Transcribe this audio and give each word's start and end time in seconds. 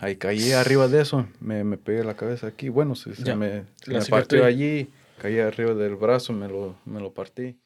ahí 0.00 0.16
caí 0.16 0.52
arriba 0.52 0.88
de 0.88 1.02
eso, 1.02 1.26
me, 1.40 1.62
me 1.62 1.76
pegué 1.76 2.02
la 2.04 2.14
cabeza 2.14 2.46
aquí. 2.46 2.68
Bueno, 2.68 2.94
se, 2.94 3.10
me, 3.36 3.64
se 3.84 4.10
partió 4.10 4.44
allí, 4.44 4.88
caí 5.20 5.38
arriba 5.38 5.74
del 5.74 5.96
brazo, 5.96 6.32
me 6.32 6.48
lo, 6.48 6.74
me 6.84 7.00
lo 7.00 7.12
partí. 7.12 7.58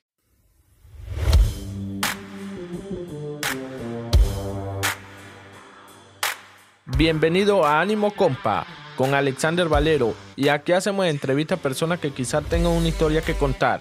Bienvenido 6.97 7.65
a 7.65 7.81
Ánimo 7.81 8.13
Compa 8.13 8.67
con 8.97 9.15
Alexander 9.15 9.69
Valero 9.69 10.15
y 10.37 10.49
aquí 10.49 10.73
hacemos 10.73 11.07
entrevistas 11.07 11.59
a 11.59 11.63
personas 11.63 11.99
que 11.99 12.13
quizás 12.13 12.45
tengan 12.45 12.73
una 12.73 12.89
historia 12.89 13.23
que 13.23 13.35
contar. 13.35 13.81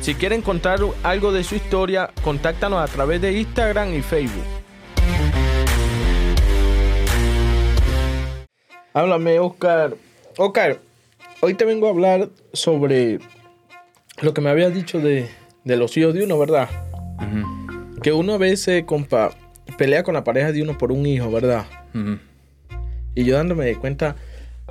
Si 0.00 0.14
quieren 0.14 0.42
contar 0.42 0.78
algo 1.02 1.32
de 1.32 1.42
su 1.42 1.56
historia, 1.56 2.10
contáctanos 2.22 2.78
a 2.78 2.92
través 2.92 3.20
de 3.20 3.32
Instagram 3.32 3.94
y 3.94 4.02
Facebook. 4.02 4.57
Háblame, 8.98 9.38
Oscar. 9.38 9.96
Oscar, 10.38 10.80
hoy 11.40 11.54
te 11.54 11.64
vengo 11.64 11.86
a 11.86 11.90
hablar 11.90 12.30
sobre 12.52 13.20
lo 14.20 14.34
que 14.34 14.40
me 14.40 14.50
habías 14.50 14.74
dicho 14.74 14.98
de, 14.98 15.28
de 15.62 15.76
los 15.76 15.96
hijos 15.96 16.14
de 16.14 16.24
uno, 16.24 16.36
¿verdad? 16.36 16.68
Que 18.02 18.12
uno 18.12 18.34
a 18.34 18.38
veces, 18.38 18.82
compa, 18.86 19.30
pelea 19.76 20.02
con 20.02 20.14
la 20.14 20.24
pareja 20.24 20.50
de 20.50 20.62
uno 20.62 20.76
por 20.76 20.90
un 20.90 21.06
hijo, 21.06 21.30
¿verdad? 21.30 21.66
Y 23.14 23.22
yo 23.22 23.36
dándome 23.36 23.66
de 23.66 23.76
cuenta, 23.76 24.16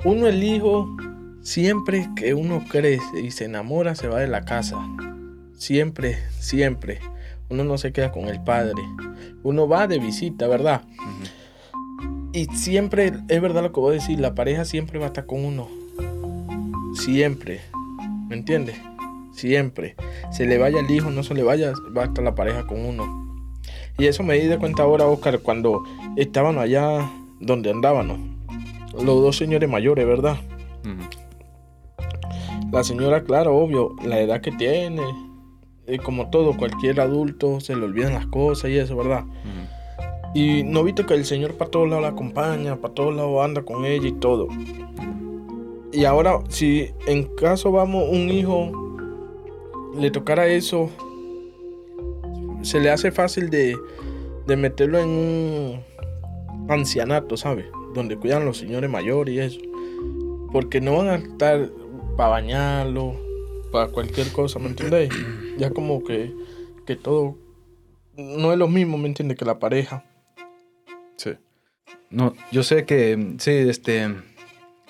uno 0.04 0.26
el 0.26 0.44
hijo, 0.44 0.94
siempre 1.40 2.06
que 2.14 2.34
uno 2.34 2.62
crece 2.70 3.22
y 3.22 3.30
se 3.30 3.46
enamora, 3.46 3.94
se 3.94 4.08
va 4.08 4.20
de 4.20 4.28
la 4.28 4.44
casa. 4.44 4.76
Siempre, 5.56 6.18
siempre. 6.38 7.00
Uno 7.48 7.64
no 7.64 7.78
se 7.78 7.94
queda 7.94 8.12
con 8.12 8.28
el 8.28 8.44
padre. 8.44 8.82
Uno 9.42 9.66
va 9.66 9.86
de 9.86 9.98
visita, 9.98 10.46
¿verdad? 10.48 10.82
Y 12.38 12.44
siempre, 12.56 13.12
es 13.26 13.42
verdad 13.42 13.62
lo 13.64 13.72
que 13.72 13.80
voy 13.80 13.90
a 13.90 13.94
decir, 13.94 14.20
la 14.20 14.36
pareja 14.36 14.64
siempre 14.64 15.00
va 15.00 15.06
a 15.06 15.08
estar 15.08 15.26
con 15.26 15.44
uno. 15.44 15.66
Siempre. 16.94 17.60
¿Me 18.28 18.36
entiendes? 18.36 18.76
Siempre. 19.32 19.96
Se 20.30 20.46
le 20.46 20.56
vaya 20.56 20.78
el 20.78 20.88
hijo, 20.88 21.10
no 21.10 21.24
se 21.24 21.34
le 21.34 21.42
vaya, 21.42 21.72
va 21.96 22.02
a 22.02 22.04
estar 22.04 22.22
la 22.22 22.36
pareja 22.36 22.64
con 22.64 22.78
uno. 22.84 23.48
Y 23.98 24.06
eso 24.06 24.22
me 24.22 24.38
di 24.38 24.46
de 24.46 24.56
cuenta 24.56 24.84
ahora, 24.84 25.06
Oscar, 25.06 25.40
cuando 25.40 25.82
estábamos 26.16 26.62
allá 26.62 27.10
donde 27.40 27.72
andábamos. 27.72 28.20
Los 28.92 29.20
dos 29.20 29.36
señores 29.36 29.68
mayores, 29.68 30.06
¿verdad? 30.06 30.36
La 32.70 32.84
señora, 32.84 33.24
claro, 33.24 33.56
obvio, 33.56 33.96
la 34.04 34.20
edad 34.20 34.40
que 34.40 34.52
tiene. 34.52 35.02
eh, 35.88 35.98
como 35.98 36.30
todo, 36.30 36.56
cualquier 36.56 37.00
adulto 37.00 37.58
se 37.58 37.74
le 37.74 37.84
olvidan 37.84 38.14
las 38.14 38.26
cosas 38.26 38.70
y 38.70 38.78
eso, 38.78 38.94
¿verdad? 38.94 39.24
Y 40.34 40.62
no 40.62 40.84
viste 40.84 41.06
que 41.06 41.14
el 41.14 41.24
señor 41.24 41.54
para 41.54 41.70
todos 41.70 41.88
lados 41.88 42.02
la 42.02 42.08
acompaña, 42.10 42.76
para 42.76 42.94
todos 42.94 43.14
lados 43.14 43.44
anda 43.44 43.62
con 43.62 43.84
ella 43.84 44.08
y 44.08 44.12
todo. 44.12 44.48
Y 45.92 46.04
ahora, 46.04 46.40
si 46.48 46.90
en 47.06 47.24
caso 47.34 47.72
vamos, 47.72 48.04
un 48.10 48.30
hijo 48.30 48.70
le 49.96 50.10
tocara 50.10 50.46
eso, 50.46 50.90
se 52.62 52.78
le 52.80 52.90
hace 52.90 53.10
fácil 53.10 53.48
de, 53.48 53.76
de 54.46 54.56
meterlo 54.56 54.98
en 54.98 55.08
un 55.08 55.80
ancianato, 56.68 57.36
¿sabes? 57.36 57.66
Donde 57.94 58.16
cuidan 58.16 58.44
los 58.44 58.58
señores 58.58 58.90
mayores 58.90 59.34
y 59.34 59.38
eso. 59.40 59.60
Porque 60.52 60.80
no 60.80 60.98
van 60.98 61.08
a 61.08 61.14
estar 61.16 61.70
para 62.16 62.30
bañarlo, 62.30 63.14
para 63.72 63.88
cualquier 63.88 64.30
cosa, 64.32 64.58
¿me 64.58 64.66
entiendes? 64.66 65.10
Ya 65.56 65.70
como 65.70 66.04
que, 66.04 66.34
que 66.86 66.96
todo 66.96 67.36
no 68.16 68.52
es 68.52 68.58
lo 68.58 68.68
mismo, 68.68 68.98
¿me 68.98 69.08
entiendes? 69.08 69.38
Que 69.38 69.44
la 69.44 69.58
pareja. 69.58 70.04
Sí. 71.18 71.32
No, 72.10 72.32
yo 72.50 72.62
sé 72.62 72.86
que, 72.86 73.36
sí, 73.38 73.50
este, 73.50 74.14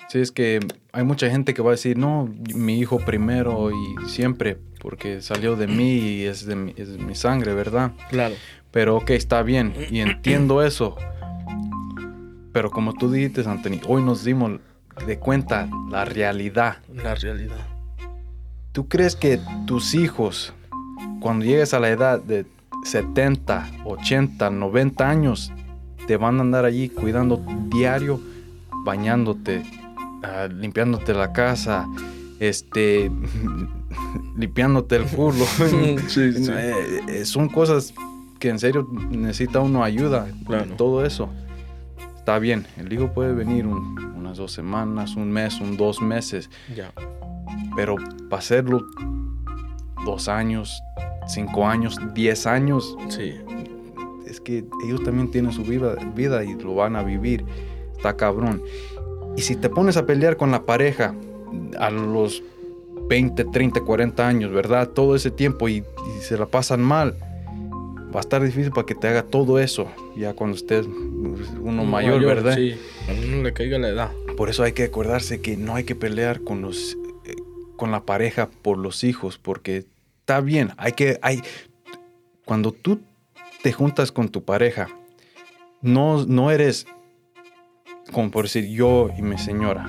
sí, 0.07 0.19
es 0.19 0.31
que 0.31 0.59
hay 0.93 1.03
mucha 1.03 1.29
gente 1.29 1.53
que 1.53 1.61
va 1.61 1.71
a 1.71 1.71
decir, 1.71 1.97
no, 1.97 2.33
mi 2.55 2.79
hijo 2.79 2.99
primero 2.99 3.71
y 3.71 4.09
siempre, 4.09 4.57
porque 4.79 5.21
salió 5.21 5.57
de 5.57 5.67
mí 5.67 5.97
y 5.97 6.23
es 6.23 6.45
de 6.45 6.55
mi, 6.55 6.73
es 6.77 6.93
de 6.93 6.97
mi 6.97 7.15
sangre, 7.15 7.53
¿verdad? 7.53 7.91
Claro. 8.09 8.35
Pero 8.71 8.97
ok, 8.97 9.09
está 9.11 9.43
bien, 9.43 9.73
y 9.89 9.99
entiendo 9.99 10.63
eso. 10.63 10.95
Pero 12.53 12.71
como 12.71 12.93
tú 12.93 13.11
dijiste, 13.11 13.41
Anthony, 13.41 13.81
hoy 13.87 14.01
nos 14.01 14.23
dimos 14.23 14.59
de 15.05 15.19
cuenta 15.19 15.67
la 15.91 16.05
realidad. 16.05 16.77
La 16.93 17.15
realidad. 17.15 17.67
¿Tú 18.71 18.87
crees 18.87 19.15
que 19.15 19.39
tus 19.65 19.93
hijos, 19.93 20.53
cuando 21.19 21.45
llegues 21.45 21.73
a 21.73 21.79
la 21.79 21.89
edad 21.89 22.21
de 22.21 22.45
70, 22.83 23.69
80, 23.83 24.49
90 24.49 25.09
años, 25.09 25.51
te 26.09 26.17
van 26.17 26.39
a 26.39 26.41
andar 26.41 26.65
allí 26.65 26.89
cuidando 26.89 27.39
diario, 27.69 28.19
bañándote, 28.83 29.61
ah, 30.23 30.47
limpiándote 30.51 31.13
la 31.13 31.31
casa, 31.33 31.85
este, 32.39 33.11
limpiándote 34.35 34.95
el 34.95 35.03
culo? 35.05 35.45
Sí, 35.67 35.97
sí. 36.07 36.31
Eh, 36.51 37.01
eh, 37.09 37.25
son 37.25 37.47
cosas 37.47 37.93
que 38.39 38.49
en 38.49 38.57
serio 38.57 38.87
necesita 39.11 39.59
uno 39.59 39.83
ayuda. 39.83 40.25
Claro. 40.47 40.73
Todo 40.77 41.05
eso. 41.05 41.29
Está 42.17 42.39
bien, 42.39 42.65
el 42.77 42.91
hijo 42.91 43.13
puede 43.13 43.33
venir 43.35 43.67
un- 43.67 43.99
unas 44.15 44.37
dos 44.37 44.51
semanas, 44.51 45.15
un 45.15 45.29
mes, 45.31 45.61
un 45.61 45.77
dos 45.77 46.01
meses, 46.01 46.49
Ya. 46.75 46.91
pero 47.75 47.97
para 48.31 48.39
hacerlo 48.39 48.83
dos 50.05 50.27
años, 50.27 50.81
cinco 51.27 51.67
años, 51.67 51.97
diez 52.15 52.47
años, 52.47 52.95
Sí. 53.09 53.35
Es 54.29 54.39
que 54.39 54.63
ellos 54.85 55.03
también 55.03 55.31
tienen 55.31 55.51
su 55.51 55.63
vida, 55.63 55.95
vida 56.15 56.43
y 56.43 56.53
lo 56.55 56.75
van 56.75 56.95
a 56.95 57.03
vivir. 57.03 57.43
Está 57.95 58.15
cabrón. 58.15 58.61
Y 59.35 59.41
si 59.41 59.55
te 59.55 59.69
pones 59.69 59.97
a 59.97 60.05
pelear 60.05 60.37
con 60.37 60.51
la 60.51 60.63
pareja 60.63 61.13
a 61.79 61.89
los 61.89 62.43
20, 63.07 63.45
30, 63.45 63.81
40 63.81 64.27
años, 64.27 64.51
¿verdad? 64.51 64.89
Todo 64.89 65.15
ese 65.15 65.31
tiempo 65.31 65.67
y, 65.67 65.77
y 65.77 66.21
se 66.21 66.37
la 66.37 66.45
pasan 66.45 66.81
mal, 66.81 67.15
va 68.13 68.19
a 68.19 68.21
estar 68.21 68.41
difícil 68.43 68.71
para 68.71 68.85
que 68.85 68.95
te 68.95 69.07
haga 69.07 69.23
todo 69.23 69.59
eso, 69.59 69.87
ya 70.15 70.33
cuando 70.33 70.57
estés 70.57 70.85
uno 70.85 71.83
mayor, 71.85 72.23
¿verdad? 72.23 72.55
Sí. 72.55 72.75
Cuando 73.05 73.27
uno 73.27 73.43
le 73.43 73.53
caiga 73.53 73.77
la 73.77 73.89
edad. 73.89 74.11
Por 74.35 74.49
eso 74.49 74.63
hay 74.63 74.73
que 74.73 74.83
acordarse 74.83 75.41
que 75.41 75.57
no 75.57 75.75
hay 75.75 75.83
que 75.83 75.95
pelear 75.95 76.41
con 76.41 76.61
los 76.61 76.97
eh, 77.25 77.35
con 77.75 77.91
la 77.91 78.05
pareja 78.05 78.49
por 78.61 78.77
los 78.77 79.03
hijos, 79.03 79.37
porque 79.37 79.85
está 80.19 80.41
bien, 80.41 80.71
hay 80.77 80.93
que 80.93 81.19
hay 81.21 81.41
cuando 82.45 82.71
tú 82.71 82.99
te 83.61 83.71
juntas 83.73 84.11
con 84.11 84.29
tu 84.29 84.43
pareja, 84.43 84.87
no 85.81 86.25
no 86.25 86.51
eres 86.51 86.85
como 88.11 88.31
por 88.31 88.45
decir 88.45 88.67
yo 88.69 89.09
y 89.17 89.21
mi 89.21 89.37
señora. 89.37 89.85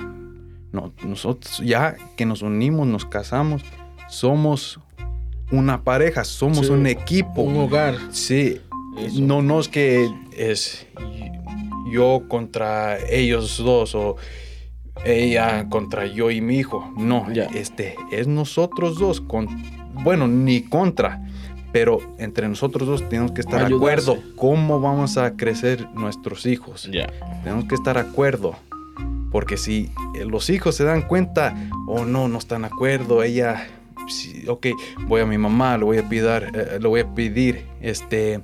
No, 0.71 0.93
nosotros 1.03 1.59
ya 1.65 1.95
que 2.15 2.25
nos 2.25 2.41
unimos, 2.43 2.87
nos 2.87 3.05
casamos, 3.05 3.63
somos 4.07 4.79
una 5.51 5.83
pareja, 5.83 6.23
somos 6.23 6.67
Sí, 6.67 6.71
un 6.71 6.87
equipo. 6.87 7.41
Un 7.41 7.57
hogar. 7.57 7.95
Sí, 8.11 8.61
Eso. 8.97 9.21
no, 9.21 9.41
no 9.41 9.59
es 9.59 9.67
que 9.67 10.09
es 10.37 10.87
yo 11.91 12.23
contra 12.29 12.97
ellos 13.09 13.57
dos 13.57 13.95
o 13.95 14.15
ella 15.03 15.67
contra 15.69 16.05
yo 16.05 16.31
y 16.31 16.39
mi 16.39 16.57
hijo. 16.59 16.89
No, 16.97 17.29
Ya. 17.33 17.45
este 17.53 17.95
es 18.11 18.27
nosotros 18.27 18.97
dos 18.97 19.19
con 19.19 19.47
bueno, 20.03 20.27
ni 20.27 20.61
contra, 20.61 21.21
pero 21.71 21.99
entre 22.17 22.47
nosotros 22.47 22.87
dos 22.87 23.09
tenemos 23.09 23.31
que 23.31 23.41
estar 23.41 23.67
de 23.67 23.75
acuerdo 23.75 24.17
cómo 24.35 24.79
vamos 24.79 25.17
a 25.17 25.35
crecer 25.35 25.87
nuestros 25.93 26.45
hijos. 26.45 26.89
Ya. 26.91 27.11
Tenemos 27.43 27.65
que 27.65 27.75
estar 27.75 27.95
de 27.95 28.01
acuerdo. 28.01 28.55
Porque 29.31 29.55
si 29.55 29.89
eh, 30.15 30.25
los 30.25 30.49
hijos 30.49 30.75
se 30.75 30.83
dan 30.83 31.03
cuenta, 31.03 31.55
o 31.87 32.03
no, 32.03 32.27
no 32.27 32.37
están 32.37 32.61
de 32.61 32.67
acuerdo, 32.67 33.23
ella, 33.23 33.65
sí, 34.09 34.43
ok, 34.47 34.67
voy 35.07 35.21
a 35.21 35.25
mi 35.25 35.37
mamá, 35.37 35.77
le 35.77 35.85
voy 35.85 35.97
a 35.99 36.09
pedir, 36.09 36.51
eh, 36.53 36.79
le 36.81 36.87
voy 36.87 36.99
a 36.99 37.07
pedir 37.07 37.65
este 37.79 38.41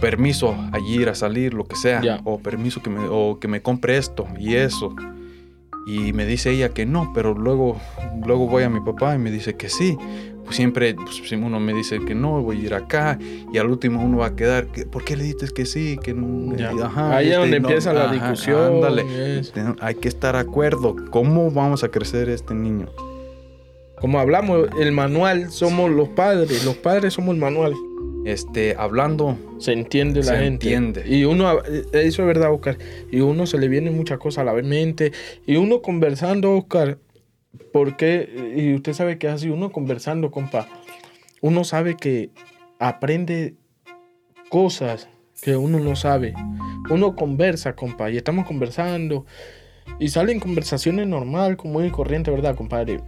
permiso 0.00 0.56
a 0.72 0.78
ir 0.80 1.10
a 1.10 1.14
salir, 1.14 1.52
lo 1.52 1.64
que 1.64 1.76
sea, 1.76 2.20
o 2.24 2.38
permiso 2.38 2.82
que 2.82 2.88
me, 2.88 3.06
o 3.10 3.38
que 3.38 3.46
me 3.46 3.60
compre 3.60 3.98
esto 3.98 4.26
y 4.38 4.54
eso. 4.54 4.94
Y 5.86 6.12
me 6.12 6.24
dice 6.24 6.50
ella 6.50 6.70
que 6.70 6.86
no, 6.86 7.12
pero 7.12 7.34
luego, 7.34 7.76
luego 8.24 8.46
voy 8.46 8.62
a 8.62 8.70
mi 8.70 8.80
papá 8.80 9.14
y 9.14 9.18
me 9.18 9.30
dice 9.30 9.56
que 9.56 9.68
sí. 9.68 9.98
Pues 10.44 10.56
siempre, 10.56 10.94
pues, 10.94 11.22
si 11.28 11.34
uno 11.36 11.60
me 11.60 11.72
dice 11.72 12.00
que 12.04 12.14
no, 12.14 12.42
voy 12.42 12.58
a 12.58 12.60
ir 12.62 12.74
acá, 12.74 13.18
y 13.52 13.58
al 13.58 13.68
último 13.68 14.02
uno 14.02 14.18
va 14.18 14.26
a 14.26 14.36
quedar, 14.36 14.66
que, 14.66 14.84
¿por 14.86 15.04
qué 15.04 15.16
le 15.16 15.24
dices 15.24 15.52
que 15.52 15.64
sí? 15.66 15.98
Que, 16.02 16.14
no?" 16.14 16.56
Ya. 16.56 16.70
Ajá, 16.84 17.16
Ahí 17.16 17.26
es 17.26 17.30
este, 17.32 17.40
donde 17.40 17.60
no, 17.60 17.68
empieza 17.68 17.92
la 17.92 18.04
ajá, 18.04 18.12
discusión. 18.12 18.74
ándale. 18.74 19.04
Ten- 19.54 19.76
Hay 19.80 19.94
que 19.94 20.08
estar 20.08 20.34
de 20.34 20.40
acuerdo. 20.40 20.96
¿Cómo 21.10 21.50
vamos 21.50 21.84
a 21.84 21.88
crecer 21.88 22.28
este 22.28 22.54
niño? 22.54 22.88
Como 24.00 24.18
hablamos, 24.18 24.68
el 24.80 24.90
manual 24.92 25.50
somos 25.52 25.90
los 25.90 26.08
padres. 26.08 26.64
Los 26.64 26.74
padres 26.76 27.14
somos 27.14 27.34
el 27.34 27.40
manual. 27.40 27.72
Este, 28.24 28.74
hablando, 28.78 29.36
Se 29.58 29.72
entiende 29.72 30.20
la 30.20 30.26
Se 30.26 30.36
gente. 30.38 30.74
entiende. 30.74 31.04
Y 31.08 31.24
uno, 31.24 31.58
eh, 31.64 31.84
eso 31.92 32.22
es 32.22 32.26
verdad, 32.26 32.52
Oscar. 32.52 32.76
Y 33.10 33.20
uno 33.20 33.46
se 33.46 33.58
le 33.58 33.68
vienen 33.68 33.96
muchas 33.96 34.18
cosas 34.18 34.42
a 34.42 34.44
la 34.44 34.60
mente. 34.62 35.12
Y 35.46 35.56
uno 35.56 35.82
conversando, 35.82 36.52
Oscar, 36.56 36.98
porque, 37.72 38.54
y 38.56 38.74
usted 38.74 38.92
sabe 38.92 39.18
que 39.18 39.28
así, 39.28 39.48
uno 39.48 39.72
conversando, 39.72 40.30
compa, 40.30 40.66
uno 41.40 41.64
sabe 41.64 41.96
que 41.96 42.30
aprende 42.78 43.56
cosas 44.48 45.08
que 45.42 45.56
uno 45.56 45.78
no 45.78 45.96
sabe. 45.96 46.34
uno 46.90 47.16
conversa, 47.16 47.74
compa, 47.74 48.10
y 48.10 48.16
estamos 48.16 48.46
conversando. 48.46 49.26
Y 49.98 50.08
salen 50.08 50.40
conversaciones 50.40 51.06
normal, 51.06 51.56
como 51.56 51.74
muy 51.74 51.90
corriente, 51.90 52.30
¿verdad, 52.30 52.54
compadre? 52.54 53.00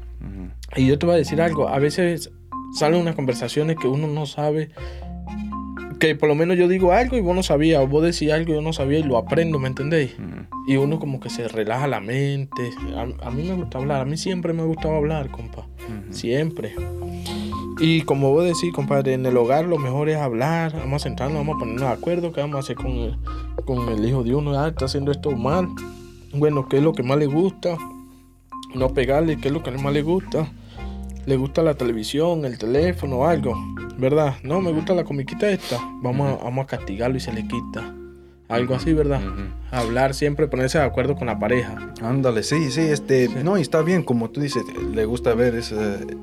Y 0.76 0.87
yo 0.87 0.99
te 0.99 1.06
voy 1.06 1.14
a 1.14 1.19
decir 1.19 1.40
algo, 1.40 1.69
a 1.69 1.79
veces 1.79 2.32
salen 2.75 3.00
unas 3.00 3.14
conversaciones 3.14 3.76
que 3.76 3.87
uno 3.87 4.08
no 4.08 4.26
sabe, 4.26 4.70
que 6.04 6.14
por 6.14 6.28
lo 6.28 6.34
menos 6.34 6.58
yo 6.58 6.68
digo 6.68 6.92
algo 6.92 7.16
y 7.16 7.22
vos 7.22 7.34
no 7.34 7.42
sabías, 7.42 7.82
o 7.82 7.86
vos 7.86 8.02
decís 8.02 8.30
algo 8.30 8.52
y 8.52 8.56
yo 8.56 8.60
no 8.60 8.74
sabía 8.74 8.98
y 8.98 9.02
lo 9.02 9.16
aprendo, 9.16 9.58
¿me 9.58 9.68
entendéis? 9.68 10.14
Ujú. 10.18 10.70
Y 10.70 10.76
uno 10.76 10.98
como 10.98 11.18
que 11.18 11.30
se 11.30 11.48
relaja 11.48 11.86
la 11.86 12.00
mente. 12.00 12.72
A, 12.94 13.26
a 13.26 13.30
mí 13.30 13.42
me 13.42 13.54
gusta 13.54 13.78
hablar, 13.78 14.02
a 14.02 14.04
mí 14.04 14.18
siempre 14.18 14.52
me 14.52 14.60
ha 14.60 14.66
gustado 14.66 14.96
hablar, 14.96 15.30
compa, 15.30 15.66
siempre. 16.10 16.74
Y 17.80 18.02
como 18.02 18.32
vos 18.32 18.44
decís, 18.44 18.70
compadre, 18.74 19.14
en 19.14 19.24
el 19.24 19.34
hogar 19.36 19.64
lo 19.64 19.78
mejor 19.78 20.10
es 20.10 20.16
hablar, 20.18 20.74
vamos 20.74 21.02
a 21.02 21.04
sentarnos, 21.04 21.38
vamos 21.38 21.56
a 21.56 21.58
ponernos 21.60 21.88
de 21.88 21.94
acuerdo, 21.94 22.32
qué 22.32 22.42
vamos 22.42 22.56
a 22.56 22.58
hacer 22.58 22.76
con 22.76 22.90
el, 22.90 23.16
con 23.64 23.88
el 23.88 24.06
hijo 24.06 24.22
de 24.22 24.34
uno, 24.34 24.58
ah, 24.60 24.68
está 24.68 24.84
haciendo 24.84 25.10
esto 25.10 25.30
mal, 25.30 25.68
bueno, 26.34 26.68
qué 26.68 26.76
es 26.76 26.82
lo 26.82 26.92
que 26.92 27.02
más 27.02 27.16
le 27.16 27.26
gusta, 27.26 27.78
no 28.74 28.90
pegarle, 28.90 29.38
qué 29.38 29.48
es 29.48 29.54
lo 29.54 29.62
que 29.62 29.70
más 29.70 29.92
le 29.92 30.02
gusta, 30.02 30.52
le 31.24 31.36
gusta 31.38 31.62
la 31.62 31.74
televisión, 31.74 32.44
el 32.44 32.58
teléfono, 32.58 33.24
algo, 33.26 33.56
¿verdad? 33.99 34.35
No, 34.43 34.61
me 34.61 34.73
gusta 34.73 34.94
la 34.94 35.05
comiquita 35.05 35.49
esta, 35.50 35.79
vamos 36.02 36.41
a, 36.41 36.44
vamos 36.44 36.64
a 36.64 36.67
castigarlo 36.67 37.17
y 37.17 37.20
se 37.20 37.32
le 37.32 37.46
quita, 37.46 37.94
algo 38.49 38.75
así, 38.75 38.93
¿verdad? 38.93 39.20
Ujú. 39.25 39.43
Hablar 39.70 40.14
siempre, 40.14 40.46
ponerse 40.49 40.79
de 40.79 40.85
acuerdo 40.85 41.17
con 41.17 41.26
la 41.26 41.38
pareja. 41.38 41.93
Ándale, 42.02 42.43
sí, 42.43 42.70
sí, 42.70 42.81
este, 42.82 43.29
Sí. 43.29 43.35
no, 43.43 43.56
y 43.58 43.62
está 43.62 43.82
bien, 43.82 44.02
como 44.02 44.31
tú 44.31 44.41
dices, 44.41 44.62
le 44.93 45.05
gusta 45.06 45.35
ver 45.35 45.55
ese, 45.55 45.75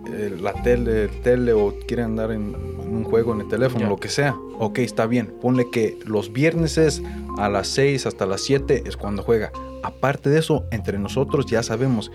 eh, 0.08 0.38
la 0.40 0.54
tele, 0.54 1.08
tele 1.24 1.54
o 1.54 1.74
quiere 1.88 2.04
andar 2.04 2.32
en, 2.32 2.56
en 2.84 2.96
un 2.96 3.04
juego 3.04 3.34
en 3.34 3.42
el 3.42 3.48
teléfono, 3.48 3.82
Ya. 3.86 3.90
lo 3.90 3.98
que 3.98 4.10
sea. 4.10 4.36
Ok, 4.60 4.80
está 4.80 5.08
bien, 5.08 5.34
ponle 5.42 5.70
que 5.72 5.98
los 6.06 6.32
viernes 6.32 6.78
es 6.78 7.02
a 7.38 7.50
las 7.50 7.68
6 7.70 8.06
hasta 8.06 8.26
las 8.26 8.42
7 8.42 8.84
es 8.86 8.96
cuando 8.98 9.24
juega. 9.24 9.52
Aparte 9.84 10.30
de 10.30 10.40
eso, 10.40 10.66
entre 10.72 11.00
nosotros 11.00 11.48
ya 11.48 11.64
sabemos, 11.64 12.12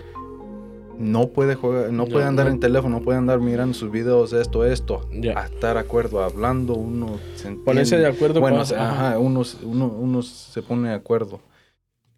no 0.97 1.27
puede 1.29 1.55
jugar, 1.55 1.91
no 1.91 2.05
puede 2.07 2.25
andar 2.25 2.47
no. 2.47 2.51
en 2.53 2.59
teléfono, 2.59 2.99
no 2.99 3.03
puede 3.05 3.17
andar 3.17 3.39
mirando 3.39 3.73
sus 3.73 3.91
videos, 3.91 4.33
esto, 4.33 4.65
esto. 4.65 5.07
Ya. 5.13 5.39
A 5.39 5.45
estar 5.45 5.75
de 5.75 5.79
acuerdo, 5.81 6.23
hablando, 6.23 6.73
uno 6.73 7.19
se 7.35 7.51
Ponerse 7.51 7.97
de 7.97 8.07
acuerdo 8.07 8.39
Bueno, 8.41 8.65
se- 8.65 8.75
ajá. 8.75 9.17
uno, 9.19 9.43
uno, 9.63 9.87
uno 9.87 10.21
se 10.23 10.61
pone 10.61 10.89
de 10.89 10.95
acuerdo. 10.95 11.39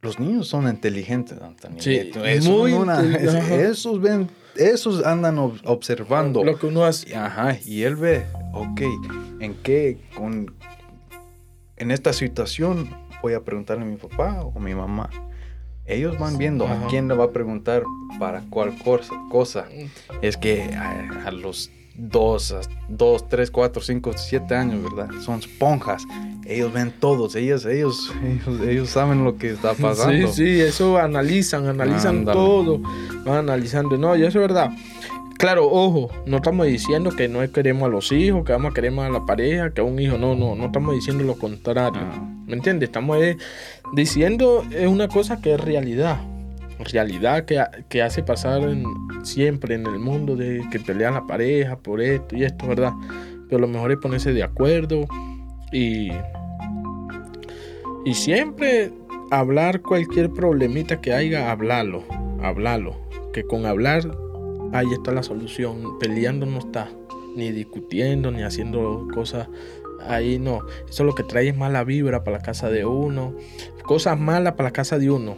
Los 0.01 0.17
niños 0.19 0.47
son 0.47 0.67
inteligentes, 0.69 1.41
Antonio. 1.41 1.81
Sí, 1.81 2.11
Esos, 2.23 2.47
muy 2.47 2.71
una- 2.71 2.99
ajá. 2.99 3.55
esos 3.55 3.99
ven, 4.01 4.29
esos 4.55 5.03
andan 5.05 5.35
ob- 5.37 5.59
observando. 5.65 6.43
Lo 6.43 6.57
que 6.57 6.67
uno 6.67 6.85
hace. 6.85 7.13
Ajá, 7.15 7.57
y 7.65 7.83
él 7.83 7.97
ve, 7.97 8.25
ok, 8.53 8.81
en 9.41 9.55
qué, 9.55 9.97
con, 10.15 10.53
en 11.75 11.91
esta 11.91 12.13
situación 12.13 12.89
voy 13.21 13.33
a 13.33 13.41
preguntarle 13.43 13.83
a 13.83 13.87
mi 13.87 13.97
papá 13.97 14.41
o 14.41 14.57
mi 14.59 14.73
mamá. 14.73 15.09
Ellos 15.89 16.17
van 16.19 16.37
viendo 16.37 16.65
Ajá. 16.65 16.85
a 16.85 16.87
quién 16.87 17.07
le 17.07 17.15
va 17.15 17.25
a 17.25 17.31
preguntar 17.31 17.83
para 18.19 18.41
cuál 18.49 18.77
cosa. 18.77 19.13
cosa. 19.31 19.65
Es 20.21 20.37
que 20.37 20.73
a, 20.75 21.27
a 21.27 21.31
los 21.31 21.71
dos, 21.95 22.51
a- 22.51 22.61
dos, 22.87 23.27
tres, 23.27 23.49
cuatro, 23.51 23.81
cinco, 23.81 24.13
siete 24.15 24.55
años, 24.55 24.83
¿verdad? 24.83 25.09
Son 25.21 25.39
esponjas. 25.39 26.03
Ellos 26.45 26.71
ven 26.73 26.91
todos, 26.99 27.35
ellos, 27.35 27.65
ellos, 27.65 28.11
ellos, 28.23 28.61
ellos 28.67 28.89
saben 28.89 29.23
lo 29.23 29.37
que 29.37 29.51
está 29.51 29.73
pasando. 29.81 30.27
Sí, 30.31 30.45
sí, 30.45 30.61
eso 30.61 30.97
analizan, 30.97 31.67
analizan 31.67 32.25
todo, 32.25 32.79
van 33.25 33.37
analizando. 33.37 33.97
No, 33.97 34.15
y 34.15 34.21
eso 34.21 34.39
es 34.39 34.47
verdad. 34.47 34.71
Claro, 35.39 35.69
ojo, 35.71 36.09
no 36.25 36.37
estamos 36.37 36.67
diciendo 36.67 37.11
que 37.11 37.29
no 37.29 37.49
queremos 37.53 37.83
a 37.83 37.87
los 37.87 38.11
hijos, 38.11 38.43
que 38.43 38.51
vamos 38.51 38.71
a 38.71 38.73
querer 38.73 38.91
más 38.91 39.09
a 39.09 39.13
la 39.13 39.25
pareja, 39.25 39.69
que 39.73 39.79
a 39.79 39.85
un 39.85 39.97
hijo, 39.97 40.17
no, 40.17 40.35
no, 40.35 40.53
no 40.53 40.65
estamos 40.65 40.93
diciendo 40.93 41.23
lo 41.23 41.35
contrario. 41.35 42.01
Ah, 42.03 42.29
¿Me 42.45 42.55
entiendes? 42.55 42.89
Estamos 42.89 43.21
eh, 43.21 43.37
diciendo 43.93 44.65
es 44.69 44.87
una 44.87 45.07
cosa 45.07 45.39
que 45.41 45.53
es 45.53 45.61
realidad. 45.61 46.17
Realidad 46.91 47.45
que, 47.45 47.63
que 47.87 48.01
hace 48.01 48.21
pasar 48.21 48.63
en- 48.63 48.83
siempre 49.23 49.75
en 49.75 49.85
el 49.85 49.97
mundo 49.99 50.35
de 50.35 50.61
que 50.71 50.79
pelean 50.79 51.13
la 51.13 51.25
pareja 51.25 51.77
por 51.77 52.01
esto 52.01 52.35
y 52.35 52.43
esto, 52.43 52.67
¿verdad? 52.67 52.91
Pero 53.47 53.61
lo 53.61 53.67
mejor 53.69 53.93
es 53.93 53.97
ponerse 53.99 54.33
de 54.33 54.43
acuerdo 54.43 55.07
y, 55.71 56.11
y 58.03 58.13
siempre 58.13 58.91
hablar 59.31 59.81
cualquier 59.81 60.31
problemita 60.31 60.99
que 60.99 61.13
haya, 61.13 61.49
hablarlo, 61.49 62.03
hablarlo. 62.43 62.97
Que 63.31 63.43
con 63.43 63.65
hablar 63.65 64.01
ahí 64.73 64.87
está 64.93 65.11
la 65.11 65.23
solución. 65.23 65.99
Peleando 65.99 66.45
no 66.45 66.59
está, 66.59 66.89
ni 67.35 67.51
discutiendo, 67.51 68.31
ni 68.31 68.43
haciendo 68.43 69.07
cosas 69.13 69.47
ahí 70.07 70.39
no. 70.39 70.61
Eso 70.89 71.03
lo 71.03 71.15
que 71.15 71.23
trae 71.23 71.49
es 71.49 71.57
mala 71.57 71.83
vibra 71.83 72.23
para 72.23 72.37
la 72.37 72.43
casa 72.43 72.69
de 72.69 72.85
uno, 72.85 73.35
cosas 73.83 74.19
malas 74.19 74.53
para 74.53 74.69
la 74.69 74.73
casa 74.73 74.97
de 74.97 75.11
uno. 75.11 75.37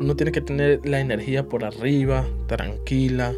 Uno 0.00 0.16
tiene 0.16 0.32
que 0.32 0.40
tener 0.40 0.80
la 0.84 1.00
energía 1.00 1.46
por 1.46 1.64
arriba, 1.64 2.26
tranquila, 2.46 3.34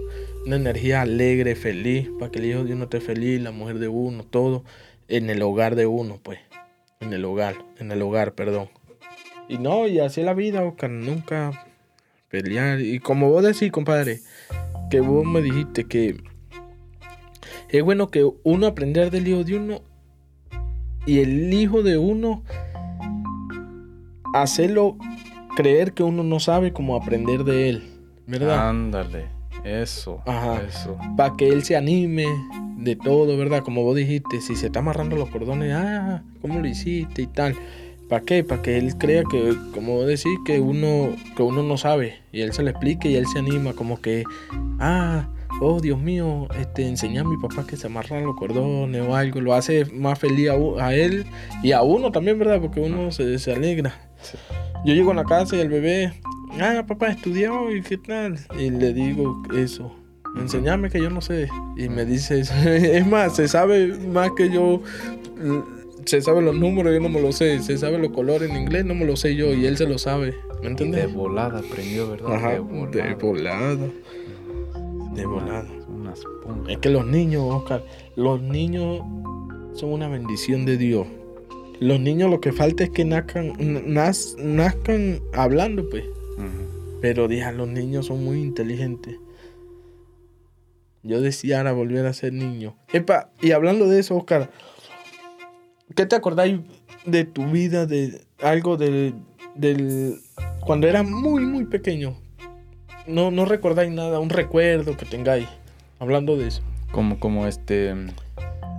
una 0.46 0.56
energía 0.56 1.02
alegre, 1.02 1.56
feliz, 1.56 2.08
para 2.18 2.30
que 2.30 2.38
el 2.38 2.46
hijo 2.46 2.64
de 2.64 2.74
uno 2.74 2.84
esté 2.84 3.00
feliz, 3.00 3.40
la 3.40 3.50
mujer 3.50 3.78
de 3.78 3.88
uno, 3.88 4.24
todo 4.24 4.64
en 5.08 5.28
el 5.28 5.42
hogar 5.42 5.74
de 5.74 5.86
uno, 5.86 6.20
pues. 6.22 6.38
En 7.00 7.12
el 7.12 7.24
hogar, 7.24 7.56
en 7.78 7.90
el 7.90 8.00
hogar, 8.00 8.34
perdón. 8.34 8.68
Y 9.48 9.58
no, 9.58 9.88
y 9.88 9.98
así 9.98 10.20
es 10.20 10.26
la 10.26 10.34
vida, 10.34 10.62
Oscar, 10.62 10.90
nunca 10.90 11.66
pelear. 12.28 12.80
Y 12.80 13.00
como 13.00 13.28
vos 13.28 13.42
decís, 13.42 13.72
compadre, 13.72 14.20
que 14.92 15.00
vos 15.00 15.24
me 15.24 15.40
dijiste 15.40 15.84
que 15.84 16.22
es 17.70 17.82
bueno 17.82 18.08
que 18.08 18.30
uno 18.42 18.66
aprender 18.66 19.10
del 19.10 19.26
hijo 19.26 19.42
de 19.42 19.56
uno 19.56 19.80
y 21.06 21.20
el 21.20 21.50
hijo 21.54 21.82
de 21.82 21.96
uno 21.96 22.42
hacerlo 24.34 24.98
creer 25.56 25.94
que 25.94 26.02
uno 26.02 26.22
no 26.22 26.40
sabe 26.40 26.74
cómo 26.74 26.94
aprender 26.94 27.42
de 27.44 27.70
él, 27.70 27.82
¿verdad? 28.26 28.68
Ándale, 28.68 29.28
eso, 29.64 30.20
Ajá. 30.26 30.60
eso. 30.62 30.98
Para 31.16 31.38
que 31.38 31.48
él 31.48 31.62
se 31.62 31.74
anime 31.74 32.26
de 32.76 32.94
todo, 32.94 33.38
¿verdad? 33.38 33.62
Como 33.62 33.82
vos 33.84 33.96
dijiste, 33.96 34.42
si 34.42 34.56
se 34.56 34.66
está 34.66 34.80
amarrando 34.80 35.16
los 35.16 35.30
cordones, 35.30 35.72
ah, 35.72 36.22
¿cómo 36.42 36.60
lo 36.60 36.68
hiciste 36.68 37.22
y 37.22 37.28
tal? 37.28 37.56
¿Para 38.12 38.26
qué? 38.26 38.44
Para 38.44 38.60
que 38.60 38.76
él 38.76 38.98
crea 38.98 39.22
que, 39.24 39.56
como 39.72 40.02
decís, 40.02 40.38
que 40.44 40.60
uno, 40.60 41.16
que 41.34 41.42
uno 41.42 41.62
no 41.62 41.78
sabe 41.78 42.18
y 42.30 42.42
él 42.42 42.52
se 42.52 42.62
lo 42.62 42.68
explique 42.68 43.08
y 43.08 43.16
él 43.16 43.26
se 43.26 43.38
anima 43.38 43.72
como 43.72 44.02
que, 44.02 44.24
ah, 44.80 45.30
oh 45.62 45.80
Dios 45.80 45.98
mío, 45.98 46.46
este, 46.60 46.86
enseñé 46.86 47.20
a 47.20 47.24
mi 47.24 47.38
papá 47.38 47.66
que 47.66 47.78
se 47.78 47.86
amarran 47.86 48.24
los 48.24 48.36
cordones 48.36 49.00
o 49.00 49.16
algo, 49.16 49.40
lo 49.40 49.54
hace 49.54 49.86
más 49.86 50.18
feliz 50.18 50.50
a, 50.78 50.94
él 50.94 51.24
y 51.62 51.72
a 51.72 51.80
uno 51.80 52.12
también, 52.12 52.38
¿verdad? 52.38 52.60
Porque 52.60 52.80
uno 52.80 53.10
se, 53.12 53.38
se 53.38 53.54
alegra. 53.54 53.94
Sí. 54.20 54.36
Yo 54.84 54.92
llego 54.92 55.12
a 55.12 55.14
la 55.14 55.24
casa 55.24 55.56
y 55.56 55.60
el 55.60 55.70
bebé, 55.70 56.12
ah, 56.60 56.84
papá, 56.86 57.08
estudió 57.08 57.74
y 57.74 57.80
qué 57.80 57.96
tal. 57.96 58.38
Y 58.58 58.68
le 58.68 58.92
digo 58.92 59.42
eso, 59.56 59.90
enseñame 60.36 60.90
que 60.90 61.00
yo 61.00 61.08
no 61.08 61.22
sé. 61.22 61.48
Y 61.78 61.88
me 61.88 62.04
dice. 62.04 62.40
Es 62.66 63.06
más, 63.06 63.36
se 63.36 63.48
sabe 63.48 63.86
más 64.08 64.32
que 64.36 64.50
yo. 64.50 64.82
Se 66.06 66.20
sabe 66.22 66.42
los 66.42 66.54
números, 66.56 66.92
yo 66.92 67.00
no 67.00 67.08
me 67.08 67.20
lo 67.20 67.32
sé. 67.32 67.60
Se 67.62 67.76
sabe 67.78 67.98
los 67.98 68.10
colores 68.12 68.50
en 68.50 68.56
inglés, 68.56 68.84
no 68.84 68.94
me 68.94 69.04
lo 69.04 69.16
sé 69.16 69.34
yo. 69.36 69.52
Y 69.54 69.66
él 69.66 69.76
se 69.76 69.86
lo 69.86 69.98
sabe. 69.98 70.34
¿Me 70.56 70.60
De 70.62 70.66
entiendes? 70.68 71.12
volada 71.14 71.58
aprendió, 71.60 72.08
¿verdad? 72.10 72.34
Ajá, 72.34 72.52
de 72.52 72.58
volada. 72.60 73.06
de 73.06 73.14
volada. 73.14 73.88
De 75.14 75.26
volada. 75.26 75.68
Una 75.88 76.12
esponja. 76.12 76.72
Es 76.72 76.78
que 76.78 76.88
los 76.90 77.06
niños, 77.06 77.42
Oscar, 77.46 77.84
los 78.16 78.40
niños 78.42 79.00
son 79.74 79.92
una 79.92 80.08
bendición 80.08 80.64
de 80.64 80.76
Dios. 80.76 81.06
Los 81.80 81.98
niños 82.00 82.30
lo 82.30 82.40
que 82.40 82.52
falta 82.52 82.84
es 82.84 82.90
que 82.90 83.04
nazcan, 83.04 83.52
naz- 83.92 84.36
nazcan 84.38 85.20
hablando, 85.32 85.88
pues. 85.90 86.04
Pero 87.00 87.26
dije, 87.26 87.50
los 87.52 87.66
niños 87.68 88.06
son 88.06 88.24
muy 88.24 88.40
inteligentes. 88.40 89.16
Yo 91.02 91.20
deseara 91.20 91.72
volver 91.72 92.06
a 92.06 92.12
ser 92.12 92.32
niño. 92.32 92.76
Epa, 92.92 93.30
y 93.40 93.50
hablando 93.50 93.88
de 93.88 93.98
eso, 93.98 94.16
Oscar, 94.16 94.50
¿qué 95.94 96.06
te 96.06 96.16
acordáis 96.16 96.60
de 97.04 97.24
tu 97.24 97.46
vida, 97.46 97.86
de 97.86 98.22
algo 98.40 98.76
del, 98.76 99.14
del 99.54 100.20
cuando 100.60 100.88
eras 100.88 101.08
muy, 101.08 101.44
muy 101.44 101.64
pequeño? 101.64 102.16
No, 103.06 103.30
no 103.30 103.44
recordáis 103.44 103.90
nada, 103.90 104.20
un 104.20 104.30
recuerdo 104.30 104.96
que 104.96 105.04
tengáis, 105.04 105.48
hablando 105.98 106.36
de 106.36 106.48
eso. 106.48 106.62
Como, 106.92 107.18
como 107.18 107.46
este. 107.46 107.94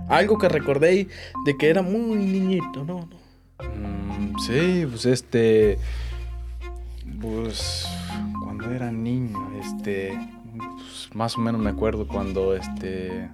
Algo 0.08 0.38
que 0.38 0.48
recordéis 0.48 1.08
de 1.44 1.56
que 1.56 1.68
era 1.68 1.82
muy 1.82 2.16
niñito, 2.16 2.84
¿no? 2.84 3.08
no. 3.08 3.68
mm, 3.68 4.38
sí, 4.38 4.86
pues 4.88 5.06
este. 5.06 5.78
Pues. 7.20 7.86
Cuando 8.42 8.70
era 8.70 8.90
niño, 8.92 9.38
este. 9.60 10.18
pues, 10.56 11.10
más 11.14 11.36
o 11.36 11.40
menos 11.40 11.60
me 11.60 11.70
acuerdo 11.70 12.06
cuando 12.06 12.54
este. 12.54 13.28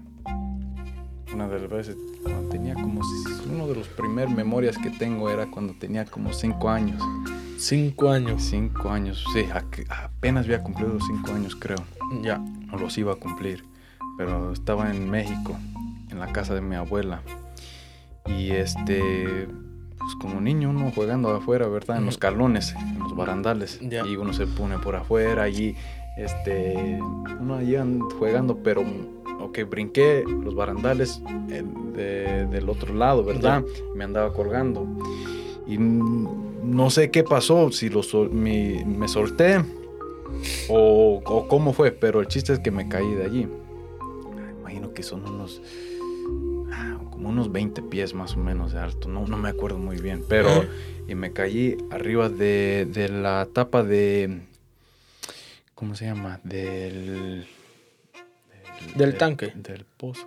Una 1.32 1.48
de 1.48 1.60
las 1.60 1.70
veces. 1.70 1.96
Cuando 2.22 2.48
tenía 2.50 2.74
como. 2.74 3.00
Uno 3.50 3.66
de 3.66 3.74
los 3.74 3.88
primeros 3.88 4.32
memorias 4.32 4.78
que 4.78 4.90
tengo 4.90 5.30
era 5.30 5.46
cuando 5.50 5.74
tenía 5.74 6.04
como 6.04 6.32
cinco 6.32 6.70
años. 6.70 7.02
Cinco 7.58 8.10
años. 8.10 8.42
Cinco 8.42 8.90
años, 8.90 9.22
sí, 9.34 9.44
apenas 9.88 10.46
había 10.46 10.62
cumplido 10.62 10.94
los 10.94 11.06
cinco 11.06 11.32
años, 11.32 11.54
creo. 11.56 11.78
Ya. 12.22 12.42
o 12.72 12.78
los 12.78 12.96
iba 12.98 13.12
a 13.12 13.16
cumplir, 13.16 13.64
pero 14.16 14.52
estaba 14.52 14.90
en 14.90 15.10
México, 15.10 15.56
en 16.10 16.18
la 16.18 16.32
casa 16.32 16.54
de 16.54 16.60
mi 16.60 16.76
abuela. 16.76 17.22
Y 18.26 18.50
este, 18.50 19.46
pues 19.98 20.14
como 20.20 20.40
niño 20.40 20.70
uno 20.70 20.90
jugando 20.94 21.30
afuera, 21.34 21.68
¿verdad? 21.68 21.98
En 21.98 22.06
los 22.06 22.18
calones, 22.18 22.74
en 22.74 22.98
los 22.98 23.14
barandales. 23.14 23.78
Ya. 23.80 24.06
Y 24.06 24.16
uno 24.16 24.32
se 24.32 24.46
pone 24.46 24.78
por 24.78 24.96
afuera 24.96 25.42
allí, 25.42 25.76
este, 26.16 26.98
uno 27.40 27.56
allí 27.56 27.76
jugando, 28.18 28.58
pero, 28.62 28.82
ok, 29.40 29.58
brinqué 29.68 30.24
los 30.44 30.54
barandales 30.54 31.20
eh, 31.50 31.62
de- 31.94 32.46
del 32.46 32.68
otro 32.68 32.94
lado, 32.94 33.24
¿verdad? 33.24 33.62
Me 33.94 34.04
andaba 34.04 34.32
colgando. 34.32 34.86
Y 35.66 35.76
no 35.78 36.90
sé 36.90 37.10
qué 37.10 37.22
pasó, 37.24 37.70
si 37.72 37.88
lo 37.88 38.02
sol- 38.02 38.30
mi- 38.30 38.84
me 38.84 39.08
solté 39.08 39.62
o, 40.68 41.20
o 41.24 41.48
cómo 41.48 41.72
fue, 41.72 41.92
pero 41.92 42.20
el 42.20 42.26
chiste 42.28 42.52
es 42.52 42.58
que 42.60 42.70
me 42.70 42.88
caí 42.88 43.12
de 43.14 43.24
allí. 43.24 43.48
Ah, 44.00 44.50
Imagino 44.60 44.92
que 44.92 45.02
son 45.02 45.24
unos 45.28 45.60
ah, 46.72 46.98
como 47.10 47.28
unos 47.28 47.50
20 47.52 47.82
pies 47.82 48.14
más 48.14 48.34
o 48.34 48.38
menos 48.38 48.72
de 48.72 48.78
alto, 48.80 49.08
no, 49.08 49.26
no 49.26 49.36
me 49.36 49.48
acuerdo 49.48 49.78
muy 49.78 49.96
bien, 49.98 50.24
pero 50.28 50.64
y 51.08 51.14
me 51.14 51.32
caí 51.32 51.76
arriba 51.90 52.28
de, 52.28 52.86
de 52.92 53.08
la 53.08 53.46
tapa 53.52 53.82
de 53.82 54.40
¿cómo 55.74 55.94
se 55.94 56.06
llama? 56.06 56.40
Del 56.44 57.46
Del 58.96 59.16
tanque. 59.16 59.52
del 59.54 59.84
pozo. 59.96 60.26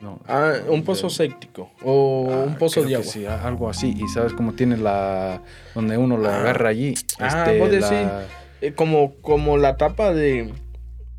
No, 0.00 0.20
Ah, 0.28 0.54
un 0.68 0.82
pozo 0.82 1.06
del- 1.06 1.16
séptico 1.16 1.70
o 1.82 2.28
Ah, 2.30 2.44
un 2.46 2.56
pozo 2.56 2.82
de 2.82 2.94
agua. 2.96 3.06
sí, 3.06 3.24
algo 3.26 3.70
así. 3.70 3.94
Y 3.98 4.06
sabes 4.08 4.32
cómo 4.34 4.52
tiene 4.52 4.76
la. 4.76 5.40
donde 5.74 5.96
uno 5.96 6.18
la 6.18 6.36
Ah. 6.36 6.40
agarra 6.40 6.68
allí. 6.70 6.94
Ah, 7.18 7.28
este, 7.44 7.58
vos 7.58 7.70
decís. 7.70 7.90
la- 7.90 8.24
Eh, 8.60 8.72
como, 8.72 9.14
como 9.20 9.56
la 9.58 9.76
tapa 9.76 10.12
de, 10.14 10.52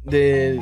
de 0.04 0.60